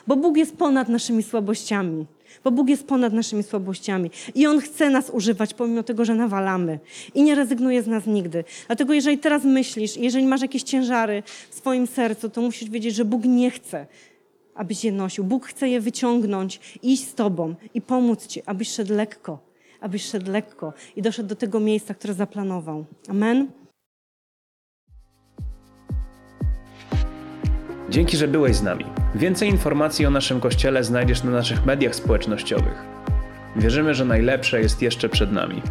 Bo 0.07 0.17
Bóg 0.17 0.37
jest 0.37 0.57
ponad 0.57 0.89
naszymi 0.89 1.23
słabościami. 1.23 2.07
Bo 2.45 2.51
Bóg 2.51 2.69
jest 2.69 2.87
ponad 2.87 3.13
naszymi 3.13 3.43
słabościami. 3.43 4.11
I 4.35 4.47
On 4.47 4.61
chce 4.61 4.91
nas 4.91 5.11
używać, 5.11 5.55
pomimo 5.55 5.83
tego, 5.83 6.05
że 6.05 6.15
nawalamy. 6.15 6.79
I 7.15 7.23
nie 7.23 7.35
rezygnuje 7.35 7.83
z 7.83 7.87
nas 7.87 8.07
nigdy. 8.07 8.45
Dlatego 8.67 8.93
jeżeli 8.93 9.19
teraz 9.19 9.45
myślisz, 9.45 9.97
jeżeli 9.97 10.27
masz 10.27 10.43
jakieś 10.43 10.63
ciężary 10.63 11.23
w 11.51 11.55
swoim 11.55 11.87
sercu, 11.87 12.31
to 12.31 12.41
musisz 12.41 12.71
wiedzieć, 12.71 12.95
że 12.95 13.05
Bóg 13.05 13.25
nie 13.25 13.51
chce, 13.51 13.87
abyś 14.55 14.85
je 14.85 14.93
nosił. 14.93 15.25
Bóg 15.25 15.47
chce 15.47 15.69
je 15.69 15.81
wyciągnąć, 15.81 16.79
iść 16.83 17.09
z 17.09 17.15
Tobą 17.15 17.55
i 17.75 17.81
pomóc 17.81 18.27
Ci, 18.27 18.43
abyś 18.47 18.69
szedł 18.69 18.95
lekko. 18.95 19.39
Abyś 19.81 20.05
szedł 20.05 20.31
lekko 20.31 20.73
i 20.97 21.03
doszedł 21.03 21.29
do 21.29 21.37
tego 21.37 21.61
miejsca, 21.61 21.95
które 21.95 22.15
zaplanował. 22.15 22.85
Amen. 23.09 23.49
Dzięki, 27.91 28.17
że 28.17 28.29
byłeś 28.29 28.57
z 28.57 28.63
nami. 28.63 28.85
Więcej 29.15 29.49
informacji 29.49 30.07
o 30.07 30.11
naszym 30.11 30.41
kościele 30.41 30.85
znajdziesz 30.85 31.25
na 31.25 31.31
naszych 31.31 31.67
mediach 31.67 31.95
społecznościowych. 31.95 32.85
Wierzymy, 33.57 33.95
że 33.95 34.05
najlepsze 34.05 34.61
jest 34.61 34.83
jeszcze 34.83 35.09
przed 35.09 35.33
nami. 35.33 35.63